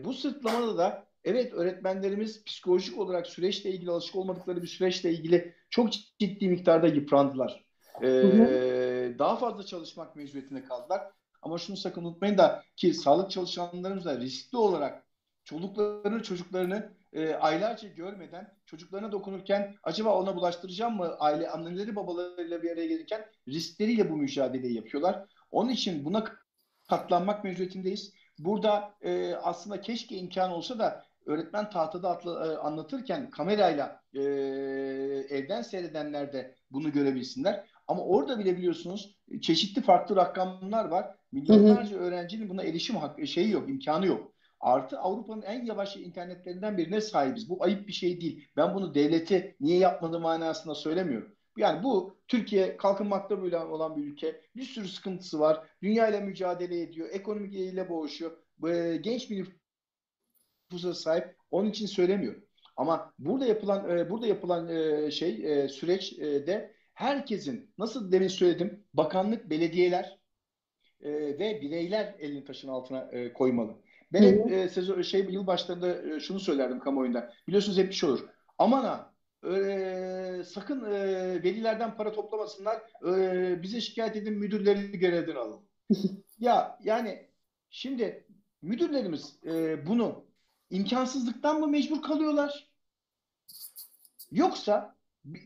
[0.04, 5.92] bu sırtlamada da evet öğretmenlerimiz psikolojik olarak süreçle ilgili alışık olmadıkları bir süreçle ilgili çok
[5.92, 7.64] ciddi miktarda yıprandılar.
[8.02, 9.18] E, hı hı.
[9.18, 11.02] Daha fazla çalışmak mecburiyetine kaldılar.
[11.46, 15.06] Ama şunu sakın unutmayın da ki sağlık çalışanlarımız da riskli olarak
[15.44, 22.70] çocuklarını çocuklarını e, aylarca görmeden çocuklarına dokunurken acaba ona bulaştıracağım mı aile anneleri babalarıyla bir
[22.70, 25.24] araya gelirken riskleriyle bu mücadeleyi yapıyorlar.
[25.50, 26.24] Onun için buna
[26.88, 28.12] katlanmak mecburiyetindeyiz.
[28.38, 34.20] Burada e, aslında keşke imkan olsa da öğretmen tahtada atla, e, anlatırken kamerayla e,
[35.30, 37.66] evden seyredenler de bunu görebilsinler.
[37.88, 41.15] Ama orada bile biliyorsunuz çeşitli farklı rakamlar var.
[41.32, 44.32] Milyonlarca öğrencinin buna erişim hakkı, şeyi yok, imkanı yok.
[44.60, 47.48] Artı Avrupa'nın en yavaş internetlerinden birine sahibiz.
[47.48, 48.48] Bu ayıp bir şey değil.
[48.56, 51.36] Ben bunu devleti niye yapmadığı manasında söylemiyorum.
[51.56, 54.40] Yani bu Türkiye kalkınmakta böyle olan bir ülke.
[54.56, 55.66] Bir sürü sıkıntısı var.
[55.82, 57.08] Dünya ile mücadele ediyor.
[57.12, 58.32] Ekonomik ile boğuşuyor.
[59.02, 59.46] Genç bir
[60.70, 61.36] nüfusa sahip.
[61.50, 62.44] Onun için söylemiyorum.
[62.76, 69.50] Ama burada yapılan e, burada yapılan e, şey e, süreçte herkesin nasıl demin söyledim bakanlık,
[69.50, 70.18] belediyeler
[71.02, 73.74] ve bireyler elini taşın altına koymalı.
[74.12, 77.32] Ben hep e, sezon, şey yıl başlarında şunu söylerdim kamuoyunda.
[77.48, 78.28] Biliyorsunuz hep bir şey olur.
[78.58, 80.92] Aman ha e, sakın e,
[81.42, 82.82] velilerden para toplamasınlar.
[83.06, 85.60] E, bize şikayet edin müdürleri görevden alın.
[86.38, 87.30] ya yani
[87.70, 88.26] şimdi
[88.62, 90.26] müdürlerimiz e, bunu
[90.70, 92.70] imkansızlıktan mı mecbur kalıyorlar?
[94.30, 94.96] Yoksa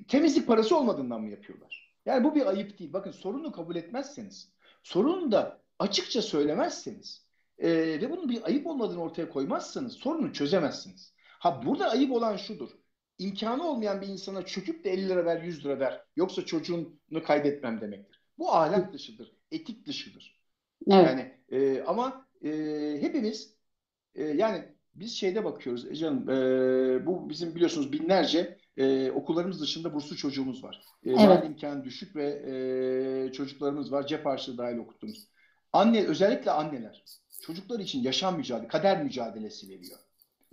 [0.08, 1.94] temizlik parası olmadığından mı yapıyorlar?
[2.06, 2.92] Yani bu bir ayıp değil.
[2.92, 4.52] Bakın sorunu kabul etmezseniz,
[4.82, 7.26] sorunu da açıkça söylemezseniz
[7.58, 11.14] e, ve bunun bir ayıp olmadığını ortaya koymazsanız sorunu çözemezsiniz.
[11.16, 12.70] Ha burada ayıp olan şudur
[13.20, 16.04] imkanı olmayan bir insana çöküp de 50 lira ver 100 lira ver.
[16.16, 18.20] Yoksa çocuğunu kaybetmem demektir.
[18.38, 19.32] Bu ahlak dışıdır.
[19.50, 20.40] Etik dışıdır.
[20.90, 21.06] Evet.
[21.06, 22.50] Yani e, ama e,
[23.00, 23.56] hepimiz
[24.14, 24.64] e, yani
[24.94, 30.64] biz şeyde bakıyoruz e, canım e, bu bizim biliyorsunuz binlerce e, okullarımız dışında burslu çocuğumuz
[30.64, 30.80] var.
[31.06, 31.44] E, evet.
[31.44, 34.06] imkanı düşük ve e, çocuklarımız var.
[34.06, 35.26] Cep harçlığı dahil okuttuğumuz.
[35.72, 37.04] Anne özellikle anneler
[37.40, 39.98] çocuklar için yaşam mücadelesi, kader mücadelesi veriyor.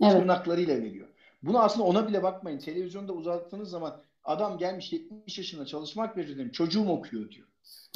[0.02, 0.12] Evet.
[0.12, 1.08] Tırnaklarıyla veriyor.
[1.42, 2.58] Bunu aslında ona bile bakmayın.
[2.58, 6.50] Televizyonda uzattığınız zaman adam gelmiş 70 yaşında çalışmak veriyor.
[6.52, 7.46] Çocuğum okuyor diyor.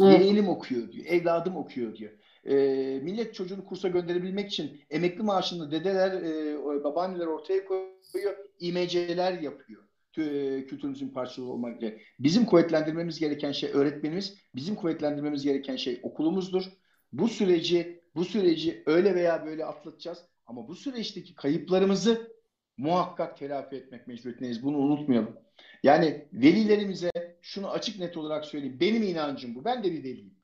[0.02, 0.20] Evet.
[0.20, 1.06] Yeğenim okuyor diyor.
[1.06, 2.12] Evladım okuyor diyor.
[2.44, 2.54] E,
[3.02, 8.36] millet çocuğunu kursa gönderebilmek için emekli maaşını dedeler, e, babaanneler ortaya koyuyor.
[8.60, 11.98] İMC'ler yapıyor kültürümüzün parçası olmak üzere.
[12.18, 16.64] Bizim kuvvetlendirmemiz gereken şey öğretmenimiz, bizim kuvvetlendirmemiz gereken şey okulumuzdur.
[17.12, 22.32] Bu süreci bu süreci öyle veya böyle atlatacağız ama bu süreçteki kayıplarımızı
[22.76, 24.62] muhakkak telafi etmek mecburiyetindeyiz.
[24.62, 25.36] Bunu unutmayalım.
[25.82, 27.10] Yani velilerimize
[27.40, 28.76] şunu açık net olarak söyleyeyim.
[28.80, 29.64] Benim inancım bu.
[29.64, 30.34] Ben de bir veliyim.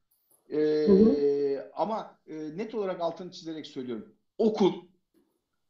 [0.51, 1.71] Ee, hı hı.
[1.75, 4.15] Ama e, net olarak altını çizerek söylüyorum.
[4.39, 4.73] Okul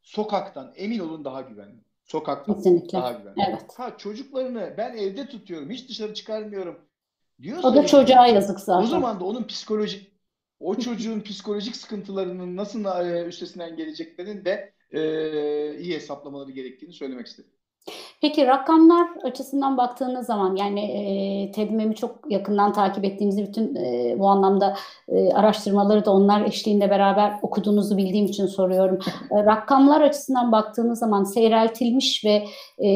[0.01, 1.88] sokaktan emin olun daha güvenli.
[2.11, 2.97] Sokaktan Kesinlikle.
[2.97, 3.45] daha güvenli.
[3.49, 3.65] Evet.
[3.77, 5.69] Ha çocuklarını ben evde tutuyorum.
[5.69, 6.79] Hiç dışarı çıkarmıyorum.
[7.41, 8.83] Diyorsa, o da çocuğa yazık zaten.
[8.83, 10.13] O zaman da onun psikolojik
[10.59, 15.01] o çocuğun psikolojik sıkıntılarının nasıl e, üstesinden geleceklerini de e,
[15.79, 17.51] iyi hesaplamaları gerektiğini söylemek istedim.
[18.21, 24.27] Peki rakamlar açısından baktığınız zaman yani e, TEDMEM'i çok yakından takip ettiğinizi bütün e, bu
[24.27, 24.75] anlamda
[25.07, 28.99] e, araştırmaları da onlar eşliğinde beraber okuduğunuzu bildiğim için soruyorum.
[29.31, 32.45] E, rakamlar açısından baktığınız zaman seyreltilmiş ve
[32.77, 32.89] e,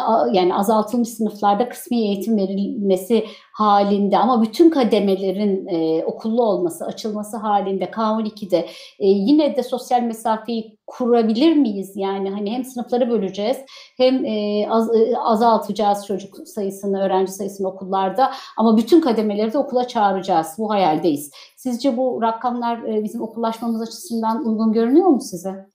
[0.00, 7.36] a, yani azaltılmış sınıflarda kısmi eğitim verilmesi halinde ama bütün kademelerin e, okullu olması, açılması
[7.36, 8.58] halinde K12'de
[8.98, 11.92] e, yine de sosyal mesafeyi kurabilir miyiz?
[11.96, 13.56] Yani hani hem sınıfları böleceğiz
[13.96, 19.88] hem e, az, e, azaltacağız çocuk sayısını, öğrenci sayısını okullarda ama bütün kademeleri de okula
[19.88, 20.48] çağıracağız.
[20.58, 21.30] Bu hayaldeyiz.
[21.56, 25.70] Sizce bu rakamlar e, bizim okullaşmamız açısından uygun görünüyor mu size?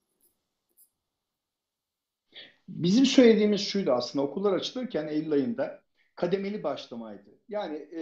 [2.68, 5.85] Bizim söylediğimiz şuydu aslında okullar açılırken Eylül ayında
[6.16, 7.40] kademeli başlamaydı.
[7.50, 8.02] Yani e,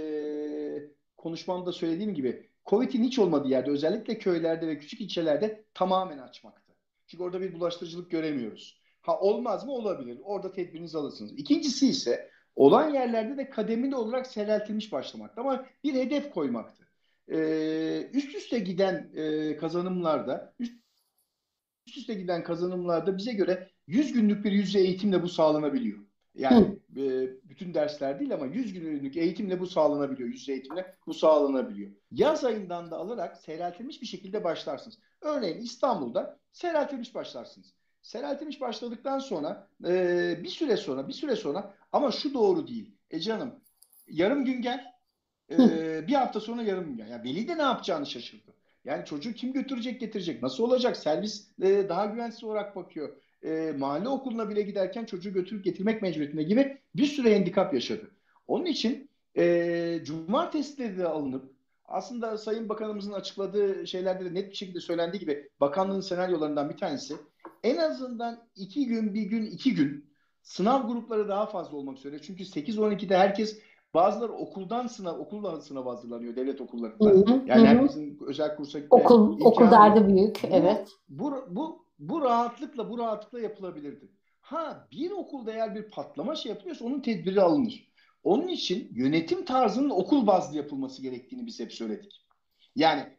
[1.18, 6.74] konuşmamda söylediğim gibi Covid'in hiç olmadığı yerde özellikle köylerde ve küçük ilçelerde tamamen açmaktı.
[7.08, 8.82] Çünkü orada bir bulaştırıcılık göremiyoruz.
[9.02, 9.72] Ha olmaz mı?
[9.72, 10.20] Olabilir.
[10.24, 11.34] Orada tedbirinizi alırsınız.
[11.38, 15.42] İkincisi ise olan yerlerde de kademeli olarak seyreltilmiş başlamaktı.
[15.42, 16.84] Ama bir hedef koymaktı.
[17.32, 20.84] Ee, üst üste giden e, kazanımlarda üst
[21.88, 26.00] üst üste giden kazanımlarda bize göre 100 günlük bir yüzde eğitimle bu sağlanabiliyor.
[26.36, 30.30] Yani e, bütün dersler değil ama 100 günlük eğitimle bu sağlanabiliyor.
[30.30, 31.92] Yüz eğitimle bu sağlanabiliyor.
[32.12, 35.00] Yaz ayından da alarak seyreltilmiş bir şekilde başlarsınız.
[35.22, 37.74] Örneğin İstanbul'da seyreltilmiş başlarsınız.
[38.02, 42.96] Seyreltilmiş başladıktan sonra e, bir süre sonra bir süre sonra ama şu doğru değil.
[43.12, 43.56] Ece Hanım
[44.08, 44.94] yarım gün gel
[45.52, 47.08] e, bir hafta sonra yarım gün gel.
[47.08, 48.54] Yani veli de ne yapacağını şaşırdı.
[48.86, 50.42] Yani çocuğu kim götürecek getirecek?
[50.42, 50.98] Nasıl olacak?
[50.98, 56.44] Servis e, daha güvensiz olarak bakıyor e, mahalle okuluna bile giderken çocuğu götürüp getirmek mecburiyetinde
[56.44, 58.12] gibi bir sürü handikap yaşadı.
[58.48, 61.54] Onun için e, cumartesileri de alınıp
[61.86, 67.16] aslında Sayın Bakanımızın açıkladığı şeylerde de net bir şekilde söylendiği gibi bakanlığın senaryolarından bir tanesi
[67.64, 70.06] en azından iki gün, bir gün, iki gün
[70.42, 72.22] sınav grupları daha fazla olmak üzere.
[72.22, 73.60] Çünkü 8-12'de herkes
[73.94, 77.06] bazıları okuldan sınav, okulla sınav hazırlanıyor devlet okullarında.
[77.06, 77.66] Hı hı, yani hı.
[77.66, 80.88] herkesin özel kursa gitme Okul, okul derdi büyük, bu, evet.
[81.10, 84.12] Bu, bu, bu rahatlıkla bu rahatlıkla yapılabilirdi.
[84.42, 87.94] Ha bir okulda eğer bir patlama şey yapılıyorsa onun tedbiri alınır.
[88.24, 92.26] Onun için yönetim tarzının okul bazlı yapılması gerektiğini biz hep söyledik.
[92.76, 93.18] Yani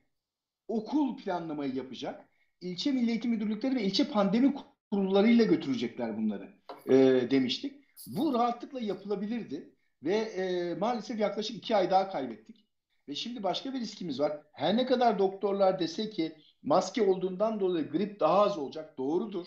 [0.69, 2.29] okul planlamayı yapacak,
[2.61, 4.55] ilçe milli eğitim müdürlükleri ve ilçe pandemi
[4.91, 6.55] kurullarıyla götürecekler bunları
[6.89, 6.95] e,
[7.31, 7.85] demiştik.
[8.07, 12.65] Bu rahatlıkla yapılabilirdi ve e, maalesef yaklaşık iki ay daha kaybettik.
[13.09, 14.41] Ve şimdi başka bir riskimiz var.
[14.53, 18.99] Her ne kadar doktorlar dese ki maske olduğundan dolayı grip daha az olacak.
[18.99, 19.47] Doğrudur.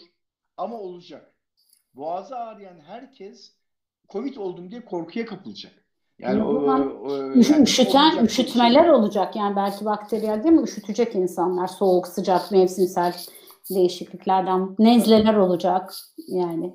[0.58, 1.34] Ama olacak.
[1.94, 3.54] Boğazı ağrıyan herkes
[4.10, 5.74] Covid oldum diye korkuya kapılacak.
[6.20, 8.92] Yani o, o, yani üşüten, olacak üşütmeler şey.
[8.92, 9.36] olacak.
[9.36, 10.64] Yani belki bakteriyel değil mi?
[10.64, 11.68] Üşütecek insanlar.
[11.68, 13.14] Soğuk, sıcak, mevsimsel
[13.70, 15.94] değişikliklerden nezleler olacak.
[16.28, 16.74] Yani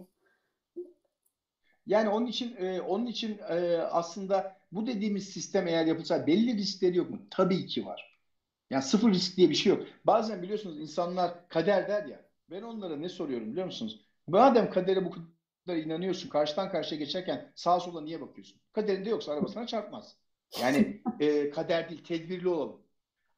[1.86, 6.96] yani onun için e, onun için e, aslında bu dediğimiz sistem eğer yapılsa belli riskleri
[6.96, 7.18] yok mu?
[7.30, 8.11] Tabii ki var.
[8.72, 9.86] Yani sıfır risk diye bir şey yok.
[10.04, 12.26] Bazen biliyorsunuz insanlar kader der ya.
[12.50, 14.06] Ben onlara ne soruyorum biliyor musunuz?
[14.26, 18.60] Madem kadere bu kadar inanıyorsun, karşıdan karşıya geçerken sağa sola niye bakıyorsun?
[18.72, 20.16] Kaderinde yoksa arabasına çarpmaz.
[20.60, 22.82] Yani e, kader değil, tedbirli olalım.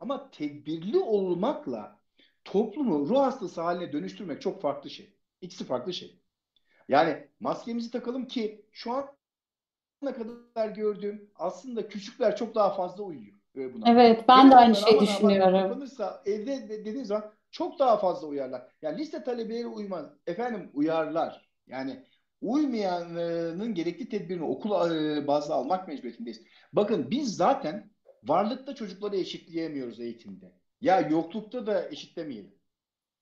[0.00, 2.00] Ama tedbirli olmakla
[2.44, 5.16] toplumu ruh hastası haline dönüştürmek çok farklı şey.
[5.40, 6.20] İkisi farklı şey.
[6.88, 9.06] Yani maskemizi takalım ki şu an
[10.02, 13.90] ne kadar gördüğüm aslında küçükler çok daha fazla uyuyor buna.
[13.90, 15.60] Evet ben de aynı şeyi düşünüyorum.
[15.60, 18.62] Kapanırsa evde dediğiniz zaman çok daha fazla uyarlar.
[18.82, 20.06] Yani liste talebeleri uymaz.
[20.26, 21.48] Efendim uyarlar.
[21.66, 22.04] Yani
[22.40, 26.42] uymayanın gerekli tedbirini okul e, bazlı almak mecburiyetindeyiz.
[26.72, 27.90] Bakın biz zaten
[28.24, 30.52] varlıkta çocukları eşitleyemiyoruz eğitimde.
[30.80, 32.54] Ya yoklukta da eşitlemeyelim.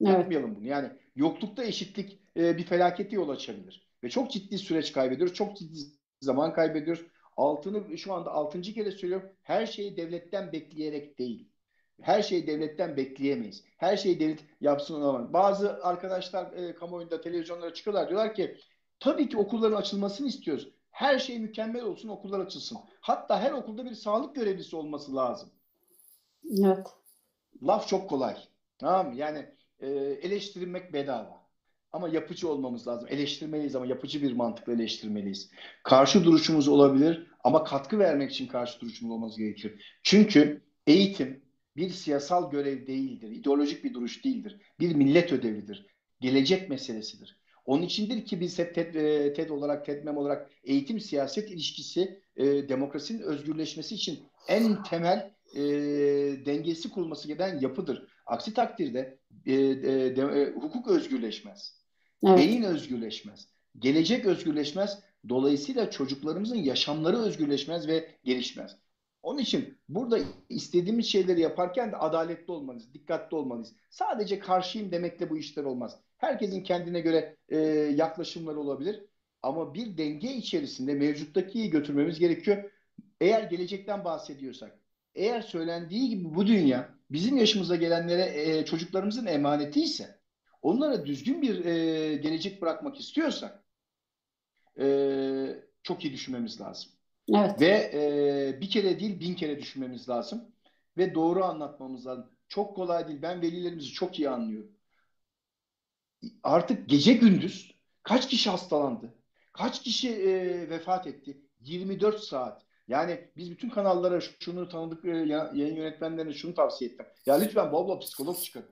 [0.01, 0.19] Evet.
[0.19, 0.67] Yapmayalım bunu.
[0.67, 3.89] Yani yoklukta eşitlik e, bir felakete yol açabilir.
[4.05, 5.35] Ve çok ciddi süreç kaybediyoruz.
[5.35, 5.79] Çok ciddi
[6.21, 7.07] zaman kaybediyoruz
[7.37, 9.29] altını şu anda altıncı kere söylüyorum.
[9.43, 11.49] Her şeyi devletten bekleyerek değil.
[12.01, 13.65] Her şeyi devletten bekleyemeyiz.
[13.77, 15.33] Her şeyi devlet yapsın olamaz.
[15.33, 18.57] Bazı arkadaşlar e, kamuoyunda televizyonlara çıkıyorlar diyorlar ki
[19.01, 20.69] tabii ki okulların açılmasını istiyoruz.
[20.91, 22.79] Her şey mükemmel olsun okullar açılsın.
[23.01, 25.51] Hatta her okulda bir sağlık görevlisi olması lazım.
[26.65, 26.87] Evet.
[27.63, 28.37] Laf çok kolay.
[28.79, 29.13] Tamam?
[29.13, 29.47] Yani
[29.81, 31.42] e, eleştirilmek bedava.
[31.93, 33.09] Ama yapıcı olmamız lazım.
[33.11, 35.51] Eleştirmeliyiz ama yapıcı bir mantıkla eleştirmeliyiz.
[35.83, 39.99] Karşı duruşumuz olabilir ama katkı vermek için karşı duruşumuz olmamız gerekir.
[40.03, 41.43] Çünkü eğitim
[41.77, 43.31] bir siyasal görev değildir.
[43.31, 44.61] ideolojik bir duruş değildir.
[44.81, 45.87] Bir millet ödevidir.
[46.21, 47.43] Gelecek meselesidir.
[47.67, 52.69] Onun içindir ki biz hep TED, e, TED olarak, TEDMEM olarak eğitim siyaset ilişkisi e,
[52.69, 55.63] demokrasinin özgürleşmesi için en temel e,
[56.47, 58.09] dengesi kurulması gereken yapıdır.
[58.27, 61.82] Aksi takdirde e, e, de, e, hukuk özgürleşmez.
[62.27, 62.39] Evet.
[62.39, 63.49] Beyin özgürleşmez.
[63.79, 64.99] Gelecek özgürleşmez.
[65.29, 68.77] Dolayısıyla çocuklarımızın yaşamları özgürleşmez ve gelişmez.
[69.23, 70.19] Onun için burada
[70.49, 73.73] istediğimiz şeyleri yaparken de adaletli olmalıyız, dikkatli olmalıyız.
[73.91, 75.99] Sadece karşıyım demekle bu işler olmaz.
[76.19, 77.59] Herkesin kendine göre e,
[77.97, 79.03] yaklaşımları olabilir.
[79.43, 82.71] Ama bir denge içerisinde mevcuttakiyi götürmemiz gerekiyor.
[83.21, 84.79] Eğer gelecekten bahsediyorsak,
[85.15, 90.19] eğer söylendiği gibi bu dünya bizim yaşımıza gelenlere e, çocuklarımızın emaneti ise,
[90.63, 93.65] onlara düzgün bir e, gelecek bırakmak istiyorsak,
[94.81, 94.87] e,
[95.83, 96.91] çok iyi düşünmemiz lazım.
[97.35, 97.61] Evet.
[97.61, 100.45] Ve e, bir kere değil bin kere düşünmemiz lazım.
[100.97, 102.31] Ve doğru anlatmamız lazım.
[102.49, 103.23] Çok kolay değil.
[103.23, 104.73] Ben velilerimizi çok iyi anlıyorum.
[106.43, 109.15] Artık gece gündüz kaç kişi hastalandı?
[109.53, 111.41] Kaç kişi e, vefat etti?
[111.61, 112.63] 24 saat.
[112.89, 117.07] Yani biz bütün kanallara şunu tanıdık e, yayın yönetmenlerine şunu tavsiye ettim.
[117.27, 118.65] Ya lütfen bol bol psikolog çıkın.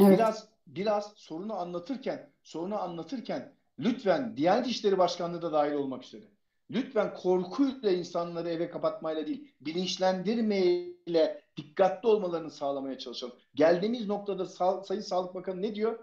[0.00, 0.18] Evet.
[0.18, 6.24] Biraz biraz sorunu anlatırken, sorunu anlatırken lütfen Diyanet İşleri Başkanlığı da dahil olmak üzere
[6.70, 13.34] lütfen korkuyla insanları eve kapatmayla değil, bilinçlendirmeyle dikkatli olmalarını sağlamaya çalışalım.
[13.54, 15.98] Geldiğimiz noktada Sa Sayın Sağlık Bakanı ne diyor?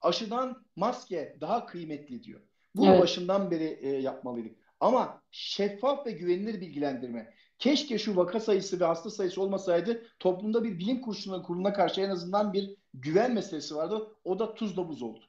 [0.00, 2.40] Aşıdan maske daha kıymetli diyor.
[2.74, 3.02] Bunu evet.
[3.02, 4.56] başından beri e, yapmalıydık.
[4.80, 7.34] Ama şeffaf ve güvenilir bilgilendirme.
[7.58, 12.10] Keşke şu vaka sayısı ve hasta sayısı olmasaydı toplumda bir bilim kuruluna, kuruluna karşı en
[12.10, 14.06] azından bir güven meselesi vardı.
[14.24, 15.20] O da tuzla buz oldu.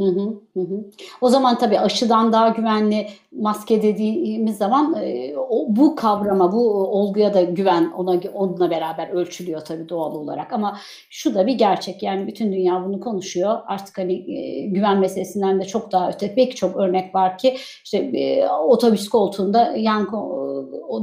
[0.00, 0.90] Hı hı, hı.
[1.20, 7.34] O zaman tabii aşıdan daha güvenli maske dediğimiz zaman e, o, bu kavrama, bu olguya
[7.34, 10.52] da güven ona onunla beraber ölçülüyor tabii doğal olarak.
[10.52, 10.78] Ama
[11.10, 13.58] şu da bir gerçek yani bütün dünya bunu konuşuyor.
[13.66, 17.98] Artık hani e, güven meselesinden de çok daha öte pek çok örnek var ki işte
[17.98, 20.06] e, otobüs koltuğunda yan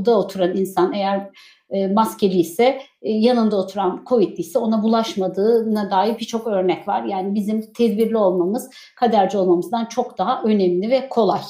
[0.06, 1.30] da oturan insan eğer
[1.70, 7.04] e, maskeli ise e, yanında oturan Covid'li ise ona bulaşmadığına dair birçok örnek var.
[7.04, 11.42] Yani bizim tedbirli olmamız kaderci olmamızdan çok daha önemli ve kolay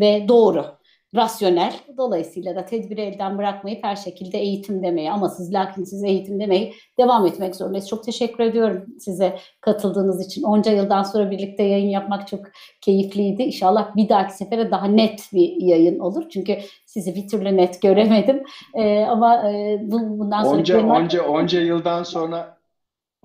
[0.00, 0.64] ve doğru
[1.14, 1.72] rasyonel.
[1.98, 6.74] Dolayısıyla da tedbiri elden bırakmayıp her şekilde eğitim demeye ama siz lakin siz eğitim demeyi
[6.98, 7.88] devam etmek zorundayız.
[7.88, 10.42] Çok teşekkür ediyorum size katıldığınız için.
[10.42, 12.40] Onca yıldan sonra birlikte yayın yapmak çok
[12.80, 13.42] keyifliydi.
[13.42, 16.24] İnşallah bir dahaki sefere daha net bir yayın olur.
[16.30, 18.42] Çünkü sizi bir türlü net göremedim.
[18.74, 20.58] Ee, ama e, bundan sonra...
[20.58, 22.53] Onca, onca, onca, onca yıldan sonra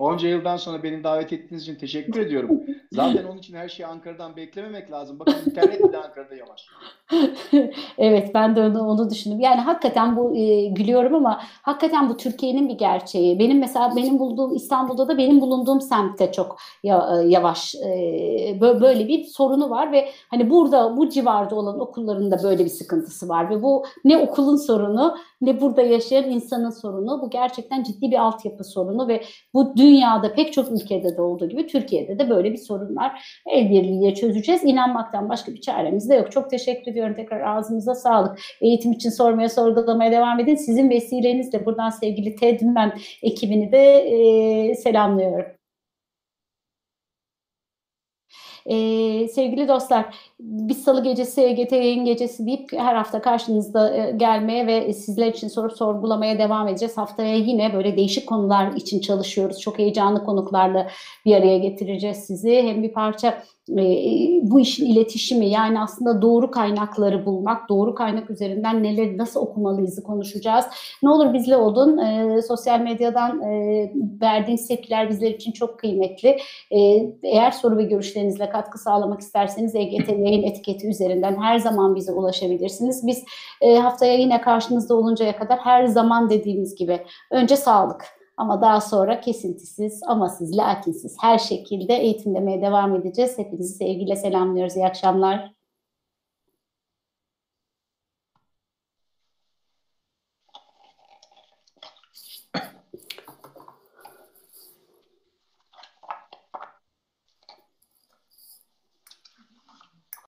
[0.00, 2.60] Onca yıldan sonra beni davet ettiğiniz için teşekkür ediyorum.
[2.92, 5.18] Zaten onun için her şeyi Ankara'dan beklememek lazım.
[5.18, 6.66] Bakın internet bile Ankara'da yavaş.
[7.98, 9.40] evet ben de onu, onu düşündüm.
[9.40, 13.38] Yani hakikaten bu e, gülüyorum ama hakikaten bu Türkiye'nin bir gerçeği.
[13.38, 16.88] Benim mesela benim bulduğum İstanbul'da da benim bulunduğum semtte çok e,
[17.26, 22.64] yavaş e, böyle bir sorunu var ve hani burada bu civarda olan okulların da böyle
[22.64, 27.22] bir sıkıntısı var ve bu ne okulun sorunu ne burada yaşayan insanın sorunu.
[27.22, 29.22] Bu gerçekten ciddi bir altyapı sorunu ve
[29.54, 33.40] bu dünyada pek çok ülkede de olduğu gibi Türkiye'de de böyle bir sorun var.
[33.46, 34.64] El birliğiyle çözeceğiz.
[34.64, 36.32] İnanmaktan başka bir çaremiz de yok.
[36.32, 38.38] Çok teşekkür ediyorum tekrar ağzınıza sağlık.
[38.60, 40.54] Eğitim için sormaya sorgulamaya devam edin.
[40.54, 45.59] Sizin vesilenizle buradan sevgili TEDMEM ekibini de e, selamlıyorum.
[48.70, 54.66] Ee, sevgili dostlar, bir salı gecesi, EGT yayın gecesi deyip her hafta karşınızda e, gelmeye
[54.66, 56.96] ve sizler için sorup sorgulamaya devam edeceğiz.
[56.96, 59.60] Haftaya yine böyle değişik konular için çalışıyoruz.
[59.60, 60.90] Çok heyecanlı konuklarla
[61.26, 62.62] bir araya getireceğiz sizi.
[62.62, 63.42] Hem bir parça
[63.78, 63.84] e,
[64.42, 70.64] bu işin iletişimi yani aslında doğru kaynakları bulmak, doğru kaynak üzerinden neleri nasıl okumalıyızı konuşacağız.
[71.02, 71.98] Ne olur bizle olun.
[71.98, 76.28] E, sosyal medyadan e, verdiğiniz tepkiler bizler için çok kıymetli.
[76.70, 76.78] E,
[77.22, 83.06] eğer soru ve görüşlerinizle katkı sağlamak isterseniz EGT yayın etiketi üzerinden her zaman bize ulaşabilirsiniz.
[83.06, 83.24] Biz
[83.60, 87.00] e, haftaya yine karşınızda oluncaya kadar her zaman dediğimiz gibi
[87.30, 93.38] önce sağlık ama daha sonra kesintisiz, amasız, lakinsiz her şekilde eğitim demeye devam edeceğiz.
[93.38, 94.76] Hepinizi sevgiyle selamlıyoruz.
[94.76, 95.59] İyi akşamlar.